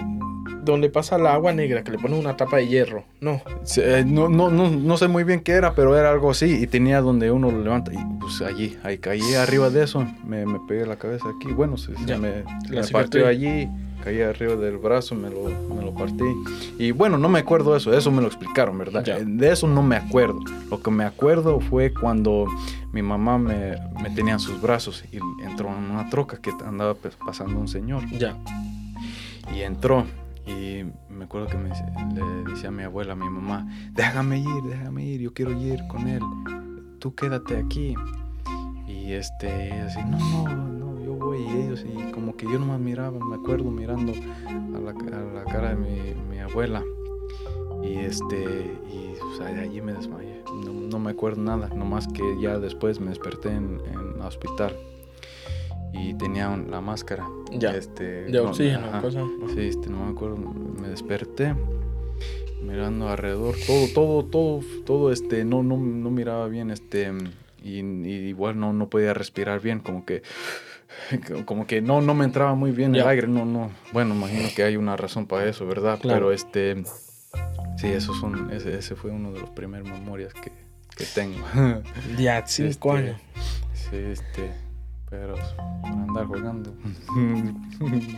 donde 0.64 0.90
pasa 0.90 1.18
la 1.18 1.34
agua 1.34 1.52
negra, 1.54 1.84
que 1.84 1.92
le 1.92 1.98
ponen 1.98 2.18
una 2.20 2.36
tapa 2.38 2.58
de 2.58 2.68
hierro. 2.68 3.04
No. 3.22 3.42
Sí, 3.64 3.82
eh, 3.84 4.04
no, 4.06 4.30
no, 4.30 4.50
no, 4.50 4.70
no 4.70 4.98
sé 4.98 5.08
muy 5.08 5.24
bien 5.24 5.42
qué 5.42 5.54
era, 5.54 5.76
pero 5.76 5.98
era 5.98 6.10
algo 6.12 6.32
así. 6.32 6.62
Y 6.62 6.68
tenía 6.68 7.02
donde 7.02 7.32
uno 7.32 7.52
lo 7.52 7.62
levanta. 7.64 7.92
Y 7.94 7.98
pues 8.20 8.42
allí, 8.42 8.78
ahí 8.84 8.98
caí 8.98 9.34
arriba 9.36 9.70
de 9.70 9.84
eso. 9.84 10.06
Me, 10.26 10.46
me 10.46 10.60
pegué 10.68 10.86
la 10.86 10.96
cabeza 10.98 11.26
aquí. 11.36 11.52
Bueno, 11.54 11.78
se, 11.78 11.96
se 11.96 12.06
Ya, 12.06 12.18
me, 12.18 12.44
la 12.70 12.82
me 12.82 12.88
partió 12.88 13.28
allí. 13.28 13.68
Caí 14.04 14.22
arriba 14.22 14.58
del 14.58 14.78
brazo, 14.78 15.16
me 15.16 15.30
lo, 15.30 15.44
me 15.74 15.82
lo 15.82 15.94
partí. 15.94 16.26
Y 16.78 16.92
bueno, 16.92 17.18
no 17.18 17.30
me 17.30 17.40
acuerdo 17.40 17.76
eso. 17.76 17.94
Eso 17.94 18.12
me 18.12 18.22
lo 18.22 18.28
explicaron, 18.28 18.78
¿verdad? 18.78 19.04
Ya. 19.04 19.20
De 19.20 19.52
eso 19.52 19.66
no 19.66 19.82
me 19.82 19.96
acuerdo. 19.96 20.40
Lo 20.70 20.82
que 20.82 20.92
me 20.92 21.06
acuerdo 21.06 21.62
fue 21.62 21.94
cuando 21.94 22.48
mi 22.92 23.02
mamá 23.02 23.38
me, 23.38 23.78
me 24.02 24.10
tenía 24.10 24.34
en 24.34 24.40
sus 24.40 24.62
brazos 24.62 25.06
y 25.12 25.20
entró 25.42 25.70
en 25.70 25.92
una 25.92 26.10
troca 26.10 26.42
que 26.42 26.52
andaba 26.66 26.96
pues, 26.96 27.16
pasando 27.16 27.58
un 27.58 27.70
señor. 27.70 28.04
Ya. 28.10 28.36
Y 29.56 29.62
entró 29.62 30.06
y 30.46 30.84
me 31.10 31.26
acuerdo 31.26 31.48
que 31.48 31.58
me, 31.58 31.70
le 31.70 32.52
decía 32.52 32.70
a 32.70 32.72
mi 32.72 32.84
abuela, 32.84 33.14
a 33.14 33.16
mi 33.16 33.30
mamá, 33.30 33.68
déjame 33.94 34.40
ir, 34.40 34.64
déjame 34.66 35.06
ir, 35.06 35.22
yo 35.22 35.34
quiero 35.34 35.52
ir 35.54 35.80
con 35.88 36.08
él, 36.08 36.22
tú 37.00 37.16
quédate 37.16 37.58
aquí. 37.58 37.96
Y 38.86 39.14
este, 39.14 39.72
así, 39.72 40.00
no, 40.04 40.18
no, 40.18 40.68
no, 40.68 40.83
yo 41.34 41.40
y 41.58 41.62
ellos, 41.64 41.86
y 41.86 42.12
como 42.12 42.36
que 42.36 42.46
yo 42.46 42.60
nomás 42.60 42.80
miraba, 42.80 43.20
me 43.26 43.36
acuerdo 43.36 43.66
mirando 43.72 44.14
a 44.14 44.80
la, 44.80 44.92
a 44.92 45.34
la 45.34 45.44
cara 45.46 45.70
de 45.70 45.76
mi, 45.76 46.14
mi 46.30 46.40
abuela. 46.40 46.84
Y 47.84 47.96
este, 47.98 48.72
y 48.92 49.14
o 49.22 49.36
sea, 49.38 49.48
de 49.48 49.62
allí 49.62 49.82
me 49.82 49.94
desmayé, 49.94 50.42
no, 50.66 50.72
no 50.74 51.00
me 51.00 51.12
acuerdo 51.12 51.42
nada, 51.42 51.68
nomás 51.70 52.08
que 52.08 52.24
ya 52.40 52.58
después 52.60 53.00
me 53.00 53.10
desperté 53.10 53.50
en, 53.50 53.82
en 53.92 54.00
el 54.16 54.22
hospital. 54.22 54.76
Y 55.92 56.16
tenía 56.16 56.50
un- 56.50 56.72
la 56.72 56.82
máscara. 56.82 57.28
Ya. 57.52 57.76
Este, 57.76 58.24
De 58.24 58.32
no, 58.42 58.50
oxígeno, 58.50 58.88
ajá. 58.88 59.02
cosas. 59.02 59.26
Sí, 59.54 59.60
este, 59.62 59.90
no 59.90 60.06
me 60.06 60.12
acuerdo, 60.12 60.38
me 60.38 60.88
desperté 60.88 61.54
mirando 62.64 63.10
alrededor, 63.10 63.56
todo, 63.68 63.88
todo, 63.94 64.24
todo, 64.26 64.60
todo, 64.86 65.12
este, 65.12 65.44
no, 65.46 65.62
no, 65.64 65.78
no 65.78 66.10
miraba 66.10 66.48
bien, 66.48 66.72
este, 66.72 67.12
y, 67.62 67.80
y 67.82 68.28
igual 68.30 68.58
no, 68.60 68.72
no 68.74 68.90
podía 68.90 69.14
respirar 69.14 69.60
bien, 69.62 69.80
como 69.82 70.06
que, 70.06 70.24
como 71.46 71.68
que 71.68 71.82
no, 71.82 72.02
no 72.02 72.14
me 72.14 72.26
entraba 72.26 72.56
muy 72.56 72.72
bien 72.72 72.96
el 72.96 73.04
Ya. 73.04 73.10
aire, 73.10 73.28
no, 73.28 73.46
no, 73.46 73.72
bueno, 73.92 74.14
imagino 74.16 74.48
que 74.56 74.64
hay 74.64 74.78
una 74.78 74.96
razón 74.98 75.26
para 75.28 75.46
eso, 75.46 75.66
¿verdad? 75.66 76.00
Claro. 76.00 76.18
Pero 76.20 76.32
este, 76.32 76.84
sí, 77.78 77.88
esos 77.88 78.20
son, 78.20 78.52
ese, 78.52 78.78
ese 78.78 78.96
fue 78.96 79.12
uno 79.12 79.32
de 79.32 79.40
los 79.42 79.50
primeros 79.52 79.88
memorias 79.90 80.34
que, 80.34 80.52
que 80.98 81.06
tengo. 81.14 81.38
Ya, 82.18 82.44
cinco 82.46 82.96
Este, 82.98 83.10
años. 83.10 83.22
Sí, 83.74 83.96
este, 83.98 84.52
pero 85.10 85.36
por 85.82 85.92
andar 85.92 86.26
jugando. 86.26 86.74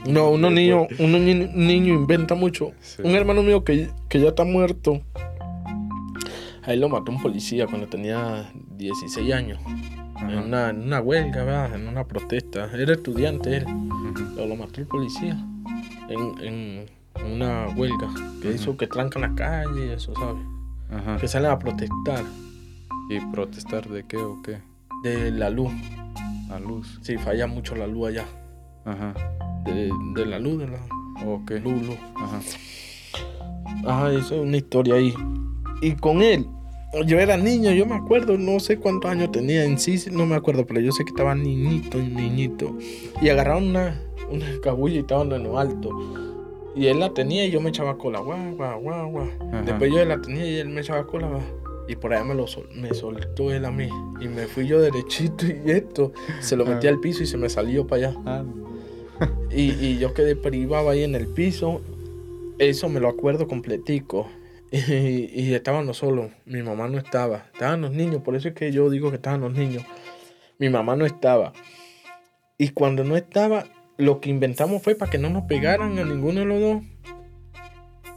No, 0.07 0.29
uno 0.29 0.49
niño, 0.51 0.87
uno 0.99 1.17
ni- 1.17 1.33
niño 1.47 1.93
inventa 1.93 2.35
mucho. 2.35 2.71
Sí. 2.81 3.01
Un 3.03 3.11
hermano 3.15 3.41
mío 3.41 3.63
que, 3.63 3.89
que 4.09 4.19
ya 4.21 4.29
está 4.29 4.43
muerto. 4.43 5.01
Ahí 6.63 6.77
lo 6.79 6.89
mató 6.89 7.11
un 7.11 7.21
policía 7.21 7.67
cuando 7.67 7.87
tenía 7.87 8.49
16 8.77 9.33
años. 9.33 9.59
En 10.21 10.37
una, 10.39 10.69
en 10.69 10.81
una 10.83 11.01
huelga, 11.01 11.43
¿verdad? 11.43 11.75
En 11.75 11.87
una 11.87 12.05
protesta. 12.05 12.69
Era 12.73 12.93
estudiante 12.93 13.57
él. 13.57 13.65
Pero 14.35 14.47
lo 14.47 14.55
mató 14.55 14.81
el 14.81 14.87
policía. 14.87 15.37
En, 16.09 16.43
en- 16.43 16.95
una 17.31 17.67
huelga. 17.75 18.09
Que 18.41 18.51
hizo 18.53 18.75
que 18.77 18.87
trancan 18.87 19.21
la 19.23 19.33
calle 19.35 19.87
y 19.87 19.89
eso, 19.91 20.13
¿sabes? 20.15 20.43
Ajá. 20.91 21.17
Que 21.17 21.27
salen 21.27 21.49
a 21.51 21.57
protestar 21.57 22.23
¿Y 23.09 23.19
protestar 23.31 23.87
de 23.89 24.03
qué 24.05 24.17
o 24.17 24.41
qué? 24.43 24.59
de 25.03 25.31
la 25.31 25.49
luz. 25.49 25.71
A 26.51 26.59
luz. 26.59 26.99
Sí, 27.01 27.17
falla 27.17 27.47
mucho 27.47 27.75
la 27.75 27.87
luz 27.87 28.09
allá. 28.09 28.25
Ajá. 28.85 29.13
De, 29.65 29.89
de 30.15 30.25
la 30.25 30.39
luz, 30.39 30.59
de 30.59 30.67
la 30.67 30.79
Ok. 31.25 31.51
luz, 31.63 31.85
luz. 31.87 31.97
Ajá. 32.15 32.39
Ajá, 33.87 34.11
eso 34.11 34.35
es 34.35 34.41
una 34.41 34.57
historia 34.57 34.95
ahí. 34.95 35.13
Y 35.81 35.93
con 35.95 36.21
él, 36.21 36.47
yo 37.03 37.19
era 37.19 37.37
niño, 37.37 37.71
yo 37.71 37.85
me 37.85 37.95
acuerdo, 37.95 38.37
no 38.37 38.59
sé 38.59 38.77
cuántos 38.77 39.11
años 39.11 39.31
tenía 39.31 39.63
en 39.65 39.77
sí, 39.79 39.97
no 40.11 40.25
me 40.25 40.35
acuerdo, 40.35 40.65
pero 40.65 40.79
yo 40.79 40.91
sé 40.91 41.03
que 41.03 41.09
estaba 41.09 41.35
niñito, 41.35 41.97
niñito. 41.97 42.75
Y 43.21 43.29
agarraron 43.29 43.69
una, 43.69 44.01
una 44.31 44.45
cabulla 44.61 44.95
y 44.95 44.99
estaban 44.99 45.31
en 45.31 45.43
lo 45.43 45.57
alto. 45.59 45.89
Y 46.75 46.87
él 46.87 46.99
la 46.99 47.13
tenía 47.13 47.45
y 47.45 47.51
yo 47.51 47.61
me 47.61 47.69
echaba 47.69 47.97
cola, 47.97 48.19
guau, 48.19 48.55
guau, 48.55 48.81
guau, 48.81 49.09
guau. 49.11 49.29
Ajá. 49.49 49.61
Después 49.63 49.91
yo 49.93 50.03
la 50.05 50.21
tenía 50.21 50.45
y 50.45 50.55
él 50.57 50.69
me 50.69 50.81
echaba 50.81 51.05
cola, 51.07 51.27
guau. 51.27 51.41
Y 51.87 51.95
por 51.95 52.13
allá 52.13 52.23
me 52.23 52.33
lo 52.35 52.47
sol- 52.47 52.67
me 52.75 52.93
soltó 52.93 53.51
él 53.51 53.63
a 53.63 53.71
mí. 53.71 53.87
Y 54.19 54.27
me 54.27 54.47
fui 54.47 54.67
yo 54.67 54.81
derechito 54.81 55.45
y 55.45 55.61
esto. 55.71 56.11
Se 56.41 56.55
lo 56.57 56.65
metí 56.65 56.87
Ah. 56.87 56.89
al 56.89 56.99
piso 56.99 57.23
y 57.23 57.27
se 57.27 57.37
me 57.37 57.47
salió 57.49 57.85
para 57.87 58.09
allá. 58.09 58.17
Ah, 58.25 58.43
Y, 59.55 59.71
y 59.71 59.97
yo 59.99 60.13
quedé 60.13 60.35
privado 60.35 60.89
ahí 60.89 61.03
en 61.03 61.15
el 61.15 61.27
piso. 61.27 61.79
Eso 62.57 62.89
me 62.89 62.99
lo 62.99 63.07
acuerdo 63.07 63.47
completico. 63.47 64.27
Y, 64.71 65.29
y 65.33 65.53
estábamos 65.53 65.97
solos. 65.97 66.31
Mi 66.45 66.61
mamá 66.61 66.87
no 66.87 66.97
estaba. 66.97 67.45
Estaban 67.53 67.81
los 67.81 67.91
niños. 67.91 68.21
Por 68.23 68.35
eso 68.35 68.49
es 68.49 68.53
que 68.55 68.71
yo 68.71 68.89
digo 68.89 69.09
que 69.09 69.17
estaban 69.17 69.41
los 69.41 69.53
niños. 69.53 69.83
Mi 70.57 70.69
mamá 70.69 70.95
no 70.95 71.05
estaba. 71.05 71.53
Y 72.57 72.69
cuando 72.69 73.03
no 73.03 73.17
estaba, 73.17 73.65
lo 73.97 74.21
que 74.21 74.29
inventamos 74.29 74.81
fue 74.81 74.95
para 74.95 75.11
que 75.11 75.17
no 75.17 75.29
nos 75.29 75.43
pegaran 75.43 75.99
a 75.99 76.05
ninguno 76.05 76.41
de 76.41 76.45
los 76.45 76.59
dos. 76.59 76.83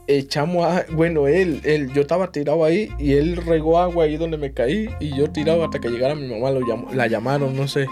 Echamos 0.07 0.65
a... 0.65 0.85
Bueno, 0.91 1.27
él, 1.27 1.61
él, 1.65 1.91
yo 1.93 2.01
estaba 2.01 2.31
tirado 2.31 2.63
ahí 2.63 2.89
y 2.97 3.13
él 3.13 3.35
regó 3.35 3.79
agua 3.79 4.05
ahí 4.05 4.17
donde 4.17 4.37
me 4.37 4.53
caí 4.53 4.89
y 4.99 5.15
yo 5.15 5.29
tirado 5.29 5.63
hasta 5.63 5.79
que 5.79 5.89
llegara 5.89 6.15
mi 6.15 6.27
mamá, 6.27 6.51
lo 6.51 6.61
la 6.93 7.07
llamaron, 7.07 7.55
no 7.55 7.67
sé. 7.67 7.87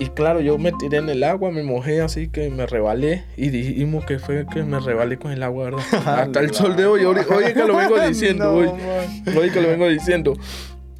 Y 0.00 0.06
claro, 0.08 0.40
yo 0.40 0.56
me 0.58 0.72
tiré 0.72 0.96
en 0.96 1.10
el 1.10 1.22
agua, 1.22 1.50
me 1.50 1.62
mojé 1.62 2.00
así 2.00 2.28
que 2.28 2.48
me 2.48 2.66
rebalé 2.66 3.24
y 3.36 3.50
dijimos 3.50 4.04
que 4.06 4.18
fue 4.18 4.46
que 4.50 4.62
me 4.62 4.80
rebalé 4.80 5.18
con 5.18 5.30
el 5.30 5.42
agua, 5.42 5.64
¿verdad? 5.64 5.84
Hasta 6.06 6.40
el 6.40 6.54
sol 6.54 6.74
de 6.74 6.86
hoy, 6.86 7.04
oye 7.04 7.22
que 7.52 7.64
lo 7.66 7.76
vengo 7.76 8.00
diciendo, 8.08 8.44
No, 8.46 8.50
oye, 8.58 8.68
man. 8.72 9.36
oye 9.36 9.52
que 9.52 9.60
lo 9.60 9.68
vengo 9.68 9.86
diciendo. 9.88 10.34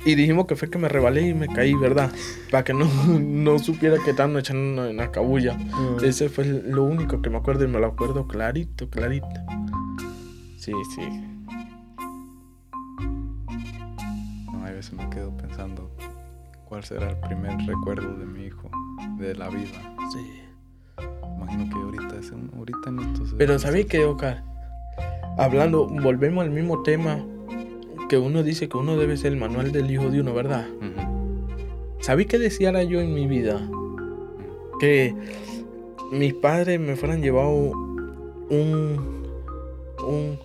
Y 0.05 0.15
dijimos 0.15 0.47
que 0.47 0.55
fue 0.57 0.71
que 0.71 0.79
me 0.79 0.89
rebalé 0.89 1.29
y 1.29 1.35
me 1.35 1.47
caí, 1.49 1.75
¿verdad? 1.75 2.11
Para 2.51 2.63
que 2.65 2.73
no, 2.75 2.85
no 3.19 3.59
supiera 3.59 3.97
que 4.05 4.11
estaban 4.11 4.37
echando 4.37 4.87
en 4.87 4.97
la 4.99 5.11
cabulla. 5.11 5.59
Ese 6.03 6.29
fue 6.29 6.45
lo 6.45 6.85
único 6.85 7.21
que 7.23 7.31
me 7.31 7.39
acuerdo 7.39 7.65
y 7.65 7.69
me 7.69 7.79
lo 7.81 7.87
acuerdo 7.87 8.27
clarito, 8.29 8.89
clarito. 8.91 9.27
Sí, 10.59 10.73
sí. 10.95 11.03
No, 14.53 14.65
a 14.67 14.71
veces 14.71 14.93
me 14.93 15.09
quedo 15.11 15.35
pensando 15.37 15.91
cuál 16.67 16.85
será 16.85 17.11
el 17.11 17.17
primer 17.17 17.57
recuerdo 17.67 18.15
de 18.17 18.27
mi 18.27 18.45
hijo, 18.45 18.71
de 19.19 19.35
la 19.35 19.49
vida. 19.49 19.95
Sí. 20.13 20.41
Imagino 21.37 21.69
que 21.69 21.75
ahorita 21.75 22.19
es 22.19 22.31
un, 22.31 22.51
ahorita 22.57 22.91
en 22.91 22.99
estos 23.01 23.35
Pero 23.37 23.59
¿sabéis 23.59 23.87
qué, 23.87 24.05
Oscar? 24.05 24.43
Hablando, 25.39 25.87
volvemos 25.87 26.45
al 26.45 26.51
mismo 26.51 26.83
tema 26.83 27.25
que 28.09 28.19
uno 28.19 28.43
dice 28.43 28.69
que 28.69 28.77
uno 28.77 28.97
debe 28.97 29.17
ser 29.17 29.33
el 29.33 29.39
manual 29.39 29.73
del 29.73 29.91
hijo 29.91 30.11
de 30.11 30.21
uno, 30.21 30.35
¿verdad? 30.35 30.67
Ujú. 30.79 32.01
¿Sabéis 32.01 32.29
qué 32.29 32.39
decía 32.39 32.83
yo 32.83 33.01
en 33.01 33.15
mi 33.15 33.27
vida? 33.27 33.61
Que 34.81 35.15
mis 36.11 36.35
padres 36.35 36.81
me 36.81 36.97
fueran 36.97 37.23
llevado 37.23 37.51
un, 37.51 39.27
un, 40.07 40.39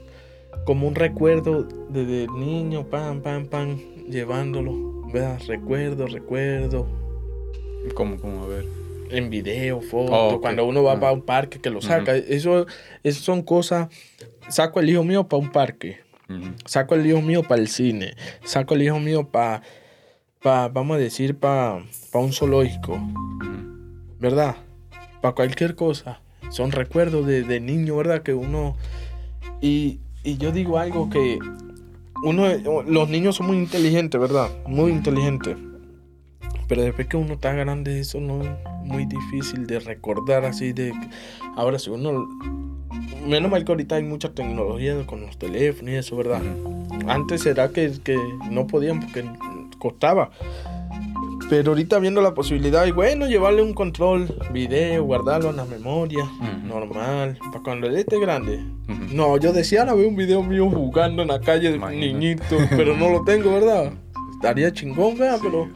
como 0.65 0.87
un 0.87 0.95
recuerdo 0.95 1.67
desde 1.89 2.27
niño, 2.27 2.85
pam, 2.85 3.21
pam, 3.21 3.47
pam, 3.47 3.77
llevándolo, 4.07 5.07
¿verdad? 5.11 5.39
Recuerdo, 5.47 6.07
recuerdo, 6.07 6.87
¿Cómo, 7.93 8.17
cómo? 8.17 8.43
A 8.43 8.47
ver. 8.47 8.65
en 9.11 9.29
video, 9.29 9.81
foto, 9.81 10.11
Oh, 10.11 10.33
ok. 10.35 10.41
cuando 10.41 10.65
uno 10.65 10.81
va 10.83 10.93
Ah. 10.93 10.99
para 10.99 11.11
un 11.13 11.21
parque 11.21 11.59
que 11.59 11.69
lo 11.69 11.79
saca. 11.81 12.15
Eso, 12.17 12.65
eso 13.03 13.21
son 13.21 13.43
cosas. 13.43 13.87
Saco 14.49 14.79
el 14.79 14.89
hijo 14.89 15.03
mío 15.03 15.27
para 15.27 15.43
un 15.43 15.51
parque. 15.51 15.99
Saco 16.65 16.95
el 16.95 17.05
hijo 17.05 17.21
mío 17.21 17.43
para 17.43 17.61
el 17.61 17.67
cine. 17.67 18.15
Saco 18.43 18.73
el 18.73 18.81
hijo 18.81 18.99
mío 18.99 19.27
para 19.29 19.61
pa, 20.41 20.67
vamos 20.69 20.95
a 20.97 20.99
decir, 20.99 21.35
para 21.37 21.83
pa 22.11 22.19
un 22.19 22.33
zoológico, 22.33 22.99
¿verdad? 24.19 24.55
Para 25.21 25.35
cualquier 25.35 25.75
cosa. 25.75 26.19
Son 26.49 26.71
recuerdos 26.71 27.25
de, 27.27 27.43
de 27.43 27.59
niño, 27.59 27.95
¿verdad? 27.97 28.23
Que 28.23 28.33
uno... 28.33 28.75
Y, 29.61 29.99
y 30.23 30.37
yo 30.37 30.51
digo 30.51 30.77
algo 30.79 31.09
que 31.11 31.37
uno, 32.23 32.47
los 32.87 33.07
niños 33.09 33.35
son 33.35 33.47
muy 33.47 33.57
inteligentes, 33.57 34.19
¿verdad? 34.19 34.49
Muy 34.67 34.91
inteligentes. 34.91 35.57
Pero 36.67 36.81
después 36.81 37.07
que 37.07 37.17
uno 37.17 37.33
está 37.33 37.53
grande, 37.53 37.99
eso 37.99 38.19
no 38.19 38.41
es 38.41 38.49
muy 38.83 39.05
difícil 39.05 39.67
de 39.67 39.79
recordar 39.79 40.45
así 40.45 40.73
de... 40.73 40.93
Ahora, 41.55 41.79
si 41.79 41.89
uno... 41.89 42.27
Menos 43.25 43.49
mal 43.49 43.65
que 43.65 43.71
ahorita 43.71 43.95
hay 43.95 44.03
mucha 44.03 44.33
tecnología 44.33 45.05
con 45.05 45.21
los 45.21 45.37
teléfonos 45.37 45.91
y 45.91 45.95
eso, 45.95 46.15
¿verdad? 46.15 46.41
Antes 47.07 47.45
era 47.45 47.69
que, 47.69 47.91
que 48.03 48.17
no 48.51 48.67
podían 48.67 48.99
porque 48.99 49.25
costaba. 49.79 50.29
Pero 51.49 51.71
ahorita 51.71 51.99
viendo 51.99 52.21
la 52.21 52.33
posibilidad, 52.33 52.85
y 52.85 52.91
bueno, 52.91 53.27
llevarle 53.27 53.61
un 53.61 53.73
control, 53.73 54.35
video, 54.51 55.03
guardarlo 55.03 55.51
en 55.51 55.57
la 55.57 55.65
memoria, 55.65 56.25
normal, 56.63 57.37
para 57.51 57.63
cuando 57.63 57.87
él 57.87 57.97
esté 57.97 58.19
grande. 58.19 58.63
No, 59.11 59.37
yo 59.37 59.53
decía, 59.53 59.81
ahora 59.81 59.93
veo 59.93 60.07
un 60.07 60.15
video 60.15 60.41
mío 60.41 60.69
jugando 60.69 61.21
en 61.21 61.27
la 61.27 61.39
calle 61.39 61.71
de 61.71 61.77
niñito, 61.77 62.57
pero 62.71 62.97
no 62.97 63.09
lo 63.09 63.23
tengo, 63.23 63.53
¿verdad? 63.53 63.93
Estaría 64.35 64.71
chingón, 64.71 65.17
¿verdad? 65.17 65.39
Pero 65.41 65.69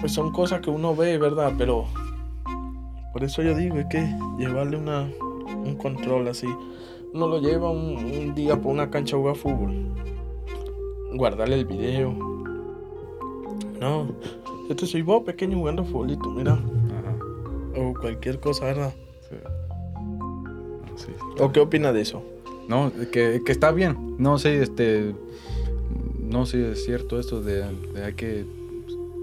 pues 0.00 0.12
son 0.12 0.32
cosas 0.32 0.60
que 0.60 0.70
uno 0.70 0.96
ve, 0.96 1.18
¿verdad? 1.18 1.52
Pero 1.58 1.86
por 3.12 3.24
eso 3.24 3.42
yo 3.42 3.54
digo, 3.54 3.76
es 3.76 3.86
que 3.86 4.14
llevarle 4.38 4.76
una, 4.76 5.08
un 5.64 5.76
control 5.76 6.28
así. 6.28 6.46
Uno 7.12 7.26
lo 7.26 7.40
lleva 7.40 7.70
un, 7.70 8.34
día 8.34 8.56
por 8.56 8.72
una 8.72 8.90
cancha 8.90 9.16
a 9.16 9.18
jugar 9.18 9.36
fútbol. 9.36 9.74
Guardarle 11.14 11.56
el 11.56 11.64
video. 11.64 12.12
No, 13.80 14.08
este 14.68 14.86
soy 14.86 15.02
vos 15.02 15.24
pequeño 15.24 15.58
jugando 15.58 15.84
futbolito, 15.84 16.30
mira. 16.30 16.58
O 17.76 17.94
cualquier 17.94 18.38
cosa, 18.40 18.66
¿verdad? 18.66 18.94
Sí. 20.96 21.10
¿O 21.38 21.50
qué 21.50 21.60
opinas 21.60 21.94
de 21.94 22.02
eso? 22.02 22.22
No, 22.68 22.92
que, 23.10 23.42
que, 23.44 23.52
está 23.52 23.72
bien. 23.72 24.16
No 24.18 24.38
sé, 24.38 24.62
este. 24.62 25.14
No 26.20 26.46
sé, 26.46 26.72
es 26.72 26.84
cierto 26.84 27.18
esto 27.18 27.42
de, 27.42 27.64
de 27.92 28.04
hay 28.04 28.14
que 28.14 28.44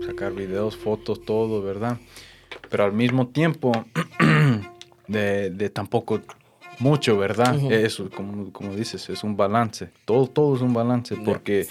sacar 0.06 0.34
videos, 0.34 0.76
fotos, 0.76 1.24
todo, 1.24 1.62
¿verdad? 1.62 1.98
Pero 2.70 2.84
al 2.84 2.94
mismo 2.94 3.28
tiempo, 3.28 3.72
de, 5.08 5.50
de 5.50 5.70
tampoco 5.70 6.22
mucho, 6.80 7.18
¿verdad? 7.18 7.56
Eso, 7.72 8.10
como, 8.10 8.52
como, 8.52 8.74
dices, 8.74 9.10
es 9.10 9.24
un 9.24 9.36
balance. 9.36 9.90
Todo, 10.06 10.28
todo 10.28 10.56
es 10.56 10.62
un 10.62 10.74
balance, 10.74 11.16
porque 11.18 11.68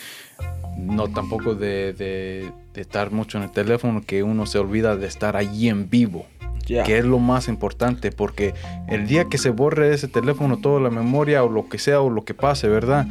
no 0.77 1.09
tampoco 1.09 1.55
de, 1.55 1.93
de, 1.93 2.53
estar 2.81 3.11
mucho 3.11 3.39
en 3.39 3.45
el 3.45 3.51
teléfono, 3.51 4.03
que 4.05 4.23
uno 4.23 4.47
se 4.47 4.59
olvida 4.59 4.97
de 4.97 5.07
estar 5.07 5.37
allí 5.37 5.69
en 5.69 5.89
vivo. 5.89 6.27
Que 6.67 6.99
es 6.99 7.05
lo 7.05 7.21
más 7.21 7.47
importante, 7.47 8.11
porque 8.11 8.53
el 8.89 9.07
día 9.07 9.27
que 9.27 9.39
se 9.39 9.51
borre 9.51 9.95
ese 9.95 10.09
teléfono, 10.09 10.59
toda 10.59 10.81
la 10.81 10.91
memoria 10.91 11.45
o 11.45 11.49
lo 11.49 11.69
que 11.69 11.79
sea 11.79 12.01
o 12.01 12.11
lo 12.11 12.25
que 12.25 12.35
pase, 12.35 12.67
¿verdad? 12.67 13.07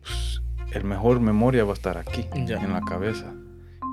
Pues, 0.00 0.42
el 0.72 0.82
mejor 0.82 1.20
memoria 1.20 1.62
va 1.62 1.70
a 1.70 1.74
estar 1.74 1.96
aquí, 1.96 2.26
en 2.34 2.72
la 2.72 2.80
cabeza. 2.80 3.32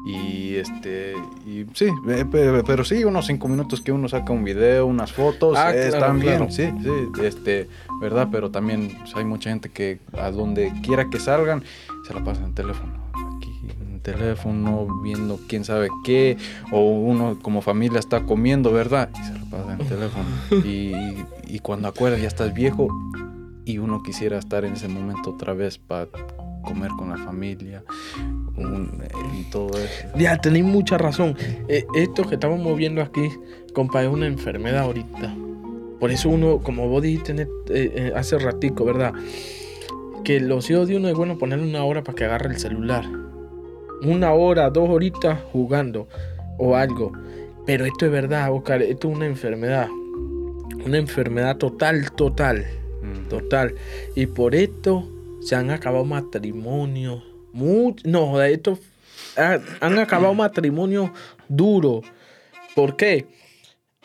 Y 0.03 0.55
este, 0.55 1.13
y 1.45 1.65
sí, 1.75 1.89
pero, 2.31 2.83
sí, 2.83 3.03
unos 3.03 3.27
cinco 3.27 3.47
minutos 3.47 3.81
que 3.81 3.91
uno 3.91 4.09
saca 4.09 4.33
un 4.33 4.43
video, 4.43 4.87
unas 4.87 5.11
fotos, 5.11 5.55
ah, 5.57 5.75
están 5.75 6.19
bien, 6.19 6.51
sí, 6.51 6.73
sí, 6.81 7.21
este, 7.23 7.69
¿verdad? 7.99 8.29
Pero 8.31 8.49
también 8.49 8.97
pues, 8.97 9.15
hay 9.15 9.25
mucha 9.25 9.51
gente 9.51 9.69
que 9.69 9.99
a 10.13 10.31
donde 10.31 10.73
quiera 10.81 11.09
que 11.09 11.19
salgan, 11.19 11.63
se 12.07 12.13
la 12.15 12.23
pasan 12.23 12.45
en 12.45 12.55
teléfono. 12.55 12.93
Aquí 13.37 13.51
en 13.79 13.99
teléfono, 13.99 15.01
viendo 15.03 15.39
quién 15.47 15.63
sabe 15.63 15.89
qué, 16.03 16.35
o 16.71 16.81
uno 16.81 17.37
como 17.39 17.61
familia 17.61 17.99
está 17.99 18.23
comiendo, 18.23 18.71
¿verdad? 18.71 19.11
Y 19.13 19.23
se 19.23 19.33
la 19.33 19.45
pasa 19.51 19.73
en 19.73 19.87
teléfono. 19.87 20.25
Y, 20.65 20.93
y 21.45 21.59
cuando 21.59 21.87
acuerdas 21.87 22.21
ya 22.21 22.27
estás 22.27 22.53
viejo 22.53 22.87
y 23.65 23.77
uno 23.77 24.01
quisiera 24.01 24.39
estar 24.39 24.65
en 24.65 24.73
ese 24.73 24.87
momento 24.87 25.29
otra 25.31 25.53
vez 25.53 25.77
para 25.77 26.07
comer 26.61 26.91
con 26.97 27.09
la 27.09 27.17
familia 27.17 27.83
y 29.39 29.43
todo 29.49 29.69
eso. 29.77 30.07
Ya, 30.17 30.37
tenéis 30.37 30.65
mucha 30.65 30.97
razón. 30.97 31.35
Eh, 31.67 31.85
esto 31.95 32.23
que 32.23 32.35
estamos 32.35 32.59
moviendo 32.59 33.01
aquí, 33.01 33.29
compa, 33.73 34.03
es 34.03 34.09
una 34.09 34.27
enfermedad 34.27 34.81
ahorita. 34.81 35.35
Por 35.99 36.11
eso 36.11 36.29
uno, 36.29 36.59
como 36.59 36.87
vos 36.87 37.03
dijiste 37.03 37.33
eh, 37.33 37.47
eh, 37.69 38.13
hace 38.15 38.37
ratico, 38.39 38.85
¿verdad? 38.85 39.13
Que 40.23 40.39
los 40.39 40.69
hijos 40.69 40.87
de 40.87 40.97
uno 40.97 41.07
es 41.07 41.15
bueno 41.15 41.37
ponerle 41.37 41.67
una 41.67 41.83
hora 41.83 42.03
para 42.03 42.15
que 42.15 42.25
agarre 42.25 42.49
el 42.49 42.57
celular. 42.57 43.05
Una 44.03 44.33
hora, 44.33 44.69
dos 44.69 44.89
horitas 44.89 45.39
jugando 45.51 46.07
o 46.57 46.75
algo. 46.75 47.11
Pero 47.65 47.85
esto 47.85 48.05
es 48.05 48.11
verdad, 48.11 48.51
Oscar, 48.51 48.81
esto 48.81 49.09
es 49.09 49.15
una 49.15 49.27
enfermedad. 49.27 49.87
Una 50.85 50.97
enfermedad 50.97 51.57
total, 51.57 52.11
total. 52.11 52.65
Total. 53.29 53.73
Y 54.15 54.25
por 54.25 54.55
esto 54.55 55.07
se 55.41 55.55
han 55.55 55.71
acabado 55.71 56.05
matrimonios. 56.05 57.23
no, 57.53 58.37
de 58.37 58.53
esto 58.53 58.79
han 59.35 59.99
acabado 59.99 60.33
matrimonios 60.33 61.11
duros. 61.47 62.05
¿Por 62.75 62.95
qué? 62.95 63.27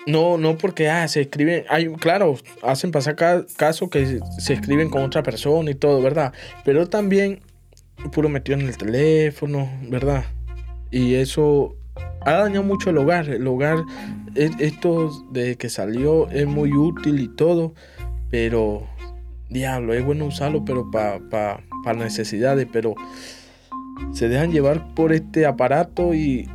No, 0.06 0.38
no 0.38 0.56
porque 0.56 0.88
ah, 0.88 1.08
se 1.08 1.22
escriben, 1.22 1.64
hay, 1.68 1.88
claro, 1.94 2.36
hacen 2.62 2.92
pasar 2.92 3.16
caso 3.16 3.90
que 3.90 4.20
se 4.38 4.52
escriben 4.52 4.88
con 4.88 5.02
otra 5.02 5.22
persona 5.22 5.70
y 5.70 5.74
todo, 5.74 6.00
¿verdad? 6.00 6.32
Pero 6.64 6.88
también 6.88 7.40
puro 8.12 8.28
metido 8.28 8.58
en 8.58 8.68
el 8.68 8.76
teléfono, 8.76 9.68
¿verdad? 9.88 10.24
Y 10.92 11.14
eso 11.14 11.76
ha 12.20 12.32
dañado 12.32 12.62
mucho 12.62 12.90
el 12.90 12.98
hogar. 12.98 13.28
El 13.28 13.46
hogar, 13.46 13.78
e, 14.34 14.50
esto 14.60 15.10
de 15.30 15.56
que 15.56 15.68
salió 15.68 16.28
es 16.30 16.46
muy 16.46 16.72
útil 16.72 17.20
y 17.20 17.28
todo, 17.28 17.74
pero 18.30 18.86
diablo, 19.48 19.94
es 19.94 20.04
bueno 20.04 20.26
usarlo, 20.26 20.64
pero 20.64 20.90
para 20.90 21.20
pa, 21.84 21.94
necesidades, 21.94 22.66
pero 22.72 22.94
se 24.12 24.28
dejan 24.28 24.52
llevar 24.52 24.94
por 24.94 25.12
este 25.12 25.46
aparato 25.46 26.14
y 26.14 26.48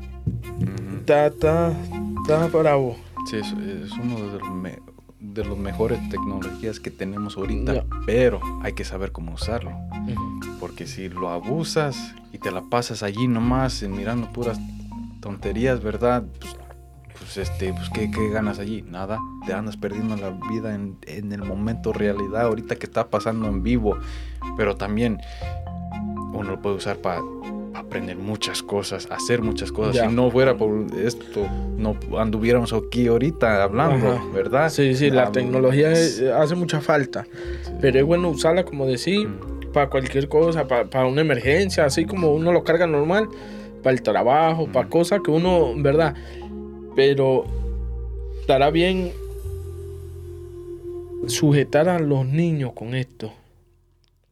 está, 0.99 1.27
está, 1.27 1.73
está 2.21 2.47
bravo. 2.47 2.97
Sí, 3.29 3.37
es, 3.37 3.47
es 3.47 3.91
uno 3.93 4.15
de 4.31 4.39
los, 4.39 4.49
de 5.19 5.45
los 5.45 5.57
mejores 5.57 5.97
tecnologías 6.09 6.79
que 6.79 6.91
tenemos 6.91 7.37
ahorita, 7.37 7.85
pero 8.05 8.41
hay 8.61 8.73
que 8.73 8.83
saber 8.83 9.11
cómo 9.11 9.33
usarlo. 9.33 9.71
Porque 10.59 10.87
si 10.87 11.09
lo 11.09 11.29
abusas 11.29 12.13
y 12.33 12.37
te 12.37 12.51
la 12.51 12.61
pasas 12.61 13.03
allí 13.03 13.27
nomás 13.27 13.83
mirando 13.83 14.31
puras 14.31 14.59
tonterías, 15.21 15.81
¿verdad? 15.81 16.23
Pues 16.39 16.55
pues, 17.21 17.37
este, 17.37 17.71
pues 17.71 17.89
¿qué, 17.91 18.09
ganas 18.29 18.59
allí? 18.59 18.81
Nada, 18.81 19.19
te 19.45 19.53
andas 19.53 19.77
perdiendo 19.77 20.15
la 20.17 20.31
vida 20.49 20.73
en, 20.73 20.97
el 21.31 21.43
momento 21.43 21.93
realidad, 21.93 22.41
ahorita 22.41 22.75
que 22.75 22.87
está 22.87 23.07
pasando 23.07 23.47
en 23.47 23.61
vivo, 23.61 23.97
pero 24.57 24.75
también 24.75 25.19
uno 26.33 26.51
lo 26.51 26.61
puede 26.61 26.77
usar 26.77 26.97
para 26.97 27.21
aprender 27.75 28.17
muchas 28.17 28.63
cosas, 28.63 29.07
hacer 29.11 29.41
muchas 29.41 29.71
cosas. 29.71 30.03
Si 30.03 30.13
no 30.13 30.31
fuera 30.31 30.57
por 30.57 30.87
esto, 30.97 31.47
no 31.77 31.95
anduviéramos 32.17 32.73
aquí 32.73 33.07
ahorita 33.07 33.63
hablando, 33.63 34.19
¿verdad? 34.33 34.69
Sí, 34.69 34.95
sí, 34.95 35.11
la, 35.11 35.31
tecnología 35.31 35.91
hace 35.91 36.55
mucha 36.55 36.81
falta, 36.81 37.25
pero 37.79 37.99
es 37.99 38.05
bueno 38.05 38.29
usarla, 38.29 38.65
como 38.65 38.87
decir, 38.87 39.27
mm. 39.27 39.71
para 39.73 39.89
cualquier 39.89 40.27
cosa, 40.27 40.67
para, 40.67 41.05
una 41.05 41.21
emergencia, 41.21 41.85
así 41.85 42.05
como 42.05 42.33
uno 42.33 42.51
lo 42.51 42.63
carga 42.63 42.87
normal, 42.87 43.29
para 43.83 43.93
el 43.93 44.01
trabajo, 44.01 44.67
para 44.67 44.87
mm. 44.87 44.89
cosas 44.89 45.21
que 45.23 45.29
uno, 45.31 45.73
¿verdad? 45.77 46.15
Pero 46.95 47.45
estará 48.41 48.69
bien 48.69 49.11
sujetar 51.27 51.89
a 51.89 51.99
los 51.99 52.25
niños 52.25 52.73
con 52.73 52.95
esto. 52.95 53.31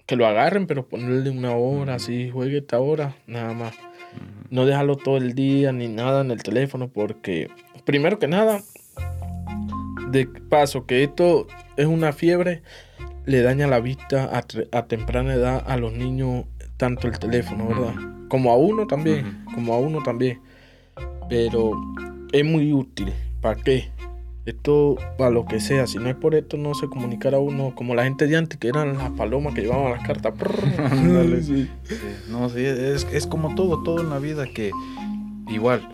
Que 0.06 0.16
lo 0.16 0.26
agarren, 0.26 0.66
pero 0.66 0.88
ponerle 0.88 1.30
una 1.30 1.56
hora, 1.56 1.96
así, 1.96 2.30
juegue 2.32 2.58
esta 2.60 2.80
hora, 2.80 3.16
nada 3.28 3.54
más. 3.54 3.74
No 4.50 4.66
dejarlo 4.66 4.98
todo 4.98 5.18
el 5.18 5.36
día 5.36 5.72
ni 5.72 5.88
nada 5.88 6.22
en 6.22 6.32
el 6.32 6.42
teléfono, 6.42 6.90
porque 6.90 7.50
primero 7.86 8.18
que 8.18 8.28
nada, 8.28 8.62
de 10.10 10.26
paso, 10.26 10.86
que 10.86 11.04
esto 11.04 11.46
es 11.78 11.86
una 11.86 12.12
fiebre, 12.12 12.64
le 13.26 13.42
daña 13.44 13.68
la 13.68 13.80
vista 13.80 14.30
a, 14.72 14.88
temprana 14.88 15.36
edad 15.36 15.64
a 15.68 15.78
los 15.78 15.94
niños, 15.94 16.46
tanto 16.78 17.08
el 17.08 17.20
teléfono, 17.20 17.68
¿verdad? 17.68 17.94
Como 18.28 18.52
a 18.52 18.58
uno 18.58 18.88
también, 18.88 19.46
como 19.54 19.74
a 19.74 19.80
uno 19.80 20.02
también. 20.04 20.42
Pero 21.30 21.74
es 22.32 22.46
muy 22.46 22.74
útil. 22.74 23.14
¿Para 23.42 23.62
qué? 23.62 23.90
Esto, 24.46 24.98
para 25.18 25.30
lo 25.30 25.46
que 25.46 25.60
sea, 25.60 25.86
si 25.86 26.00
no 26.00 26.10
es 26.10 26.16
por 26.16 26.34
esto, 26.34 26.58
no 26.58 26.74
se 26.74 26.88
comunicara 26.88 27.38
uno 27.38 27.74
como 27.76 27.94
la 27.94 28.06
gente 28.06 28.26
de 28.26 28.36
antes, 28.36 28.58
que 28.58 28.70
eran 28.70 28.98
las 28.98 29.12
palomas 29.12 29.54
que 29.54 29.62
llevaban 29.62 29.92
las 29.92 30.06
cartas. 30.06 30.34
No, 32.30 32.50
sí, 32.50 32.64
es, 32.64 33.28
como 33.28 33.54
todo, 33.54 33.84
todo 33.84 34.02
en 34.02 34.10
la 34.10 34.18
vida 34.18 34.46
que 34.48 34.72
igual, 35.50 35.88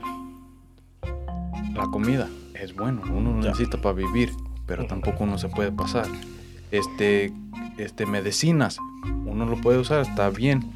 la 1.74 1.84
comida 1.91 2.30
es 2.54 2.74
bueno, 2.76 3.02
uno 3.12 3.34
lo 3.34 3.41
necesita 3.41 3.82
para 3.82 3.95
vivir, 3.95 4.32
pero 4.65 4.86
tampoco 4.86 5.26
uno 5.26 5.38
se 5.38 5.50
puede 5.50 5.71
pasar. 5.71 6.08
Este, 6.71 7.34
este, 7.78 8.06
medicinas, 8.06 8.78
uno 9.26 9.45
lo 9.45 9.60
puede 9.60 9.80
usar, 9.80 10.02
está 10.02 10.30
bien, 10.30 10.71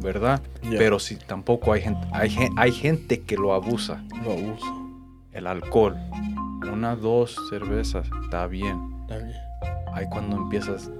¿verdad? 0.00 0.42
Ya. 0.62 0.78
Pero 0.78 0.98
si 0.98 1.16
tampoco 1.16 1.72
hay 1.72 1.82
gente, 1.82 2.06
hay, 2.12 2.36
hay 2.56 2.72
gente 2.72 3.20
que 3.20 3.36
lo 3.36 3.54
abusa. 3.54 4.02
Lo 4.24 4.32
abuso. 4.32 4.83
El 5.34 5.48
alcohol, 5.48 5.96
una, 6.72 6.94
dos 6.94 7.36
cervezas, 7.50 8.08
está 8.22 8.46
bien. 8.46 8.80
Está 9.02 9.18
bien. 9.18 9.36
Hay 9.92 10.06
cuando 10.08 10.36
empiezas 10.36 10.90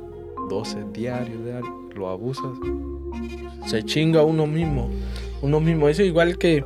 12 0.48 0.86
diario, 0.92 1.38
diario, 1.42 1.88
lo 1.94 2.08
abusas. 2.08 2.52
Se 3.66 3.82
chinga 3.84 4.22
uno 4.24 4.46
mismo. 4.46 4.90
Uno 5.40 5.60
mismo. 5.60 5.88
Eso 5.88 6.02
igual 6.02 6.36
que. 6.36 6.64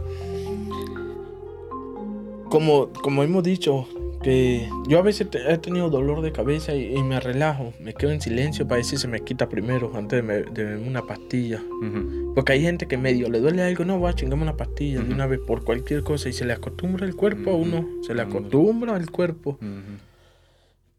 Como, 2.49 2.89
como 3.03 3.23
hemos 3.23 3.43
dicho, 3.43 3.87
que 4.29 4.69
yo 4.87 4.99
a 4.99 5.03
veces 5.03 5.31
te- 5.31 5.51
he 5.51 5.57
tenido 5.57 5.89
dolor 5.89 6.21
de 6.21 6.33
cabeza 6.33 6.75
y, 6.75 6.95
y 6.95 7.03
me 7.03 7.19
relajo. 7.19 7.73
Me 7.81 7.95
quedo 7.95 8.11
en 8.11 8.21
silencio 8.21 8.67
para 8.69 8.77
ver 8.77 8.85
si 8.85 8.99
se 8.99 9.09
me 9.09 9.21
quita 9.21 9.49
primero 9.49 9.91
antes 9.95 10.19
de, 10.19 10.23
me- 10.23 10.43
de 10.51 10.77
una 10.77 11.03
pastilla. 11.03 11.63
Porque 12.35 12.53
hay 12.53 12.61
gente 12.61 12.87
que 12.87 12.99
medio 12.99 13.31
le 13.31 13.41
duele 13.41 13.63
algo, 13.63 13.85
no, 13.87 13.99
voy 13.99 14.11
a 14.11 14.15
chingarme 14.15 14.43
una 14.43 14.57
pastilla 14.57 15.01
de 15.01 15.13
una 15.15 15.27
vez 15.27 15.41
por 15.47 15.65
cualquier 15.65 16.03
cosa 16.03 16.29
y 16.29 16.35
se 16.35 16.45
le 16.45 16.53
acostumbra 16.53 17.07
el 17.07 17.17
cuerpo 17.17 17.53
a 17.53 17.55
uno. 17.55 17.87
Se 18.07 18.15
le 18.15 18.21
acostumbra 18.23 18.97
el 18.99 19.11
cuerpo. 19.11 19.59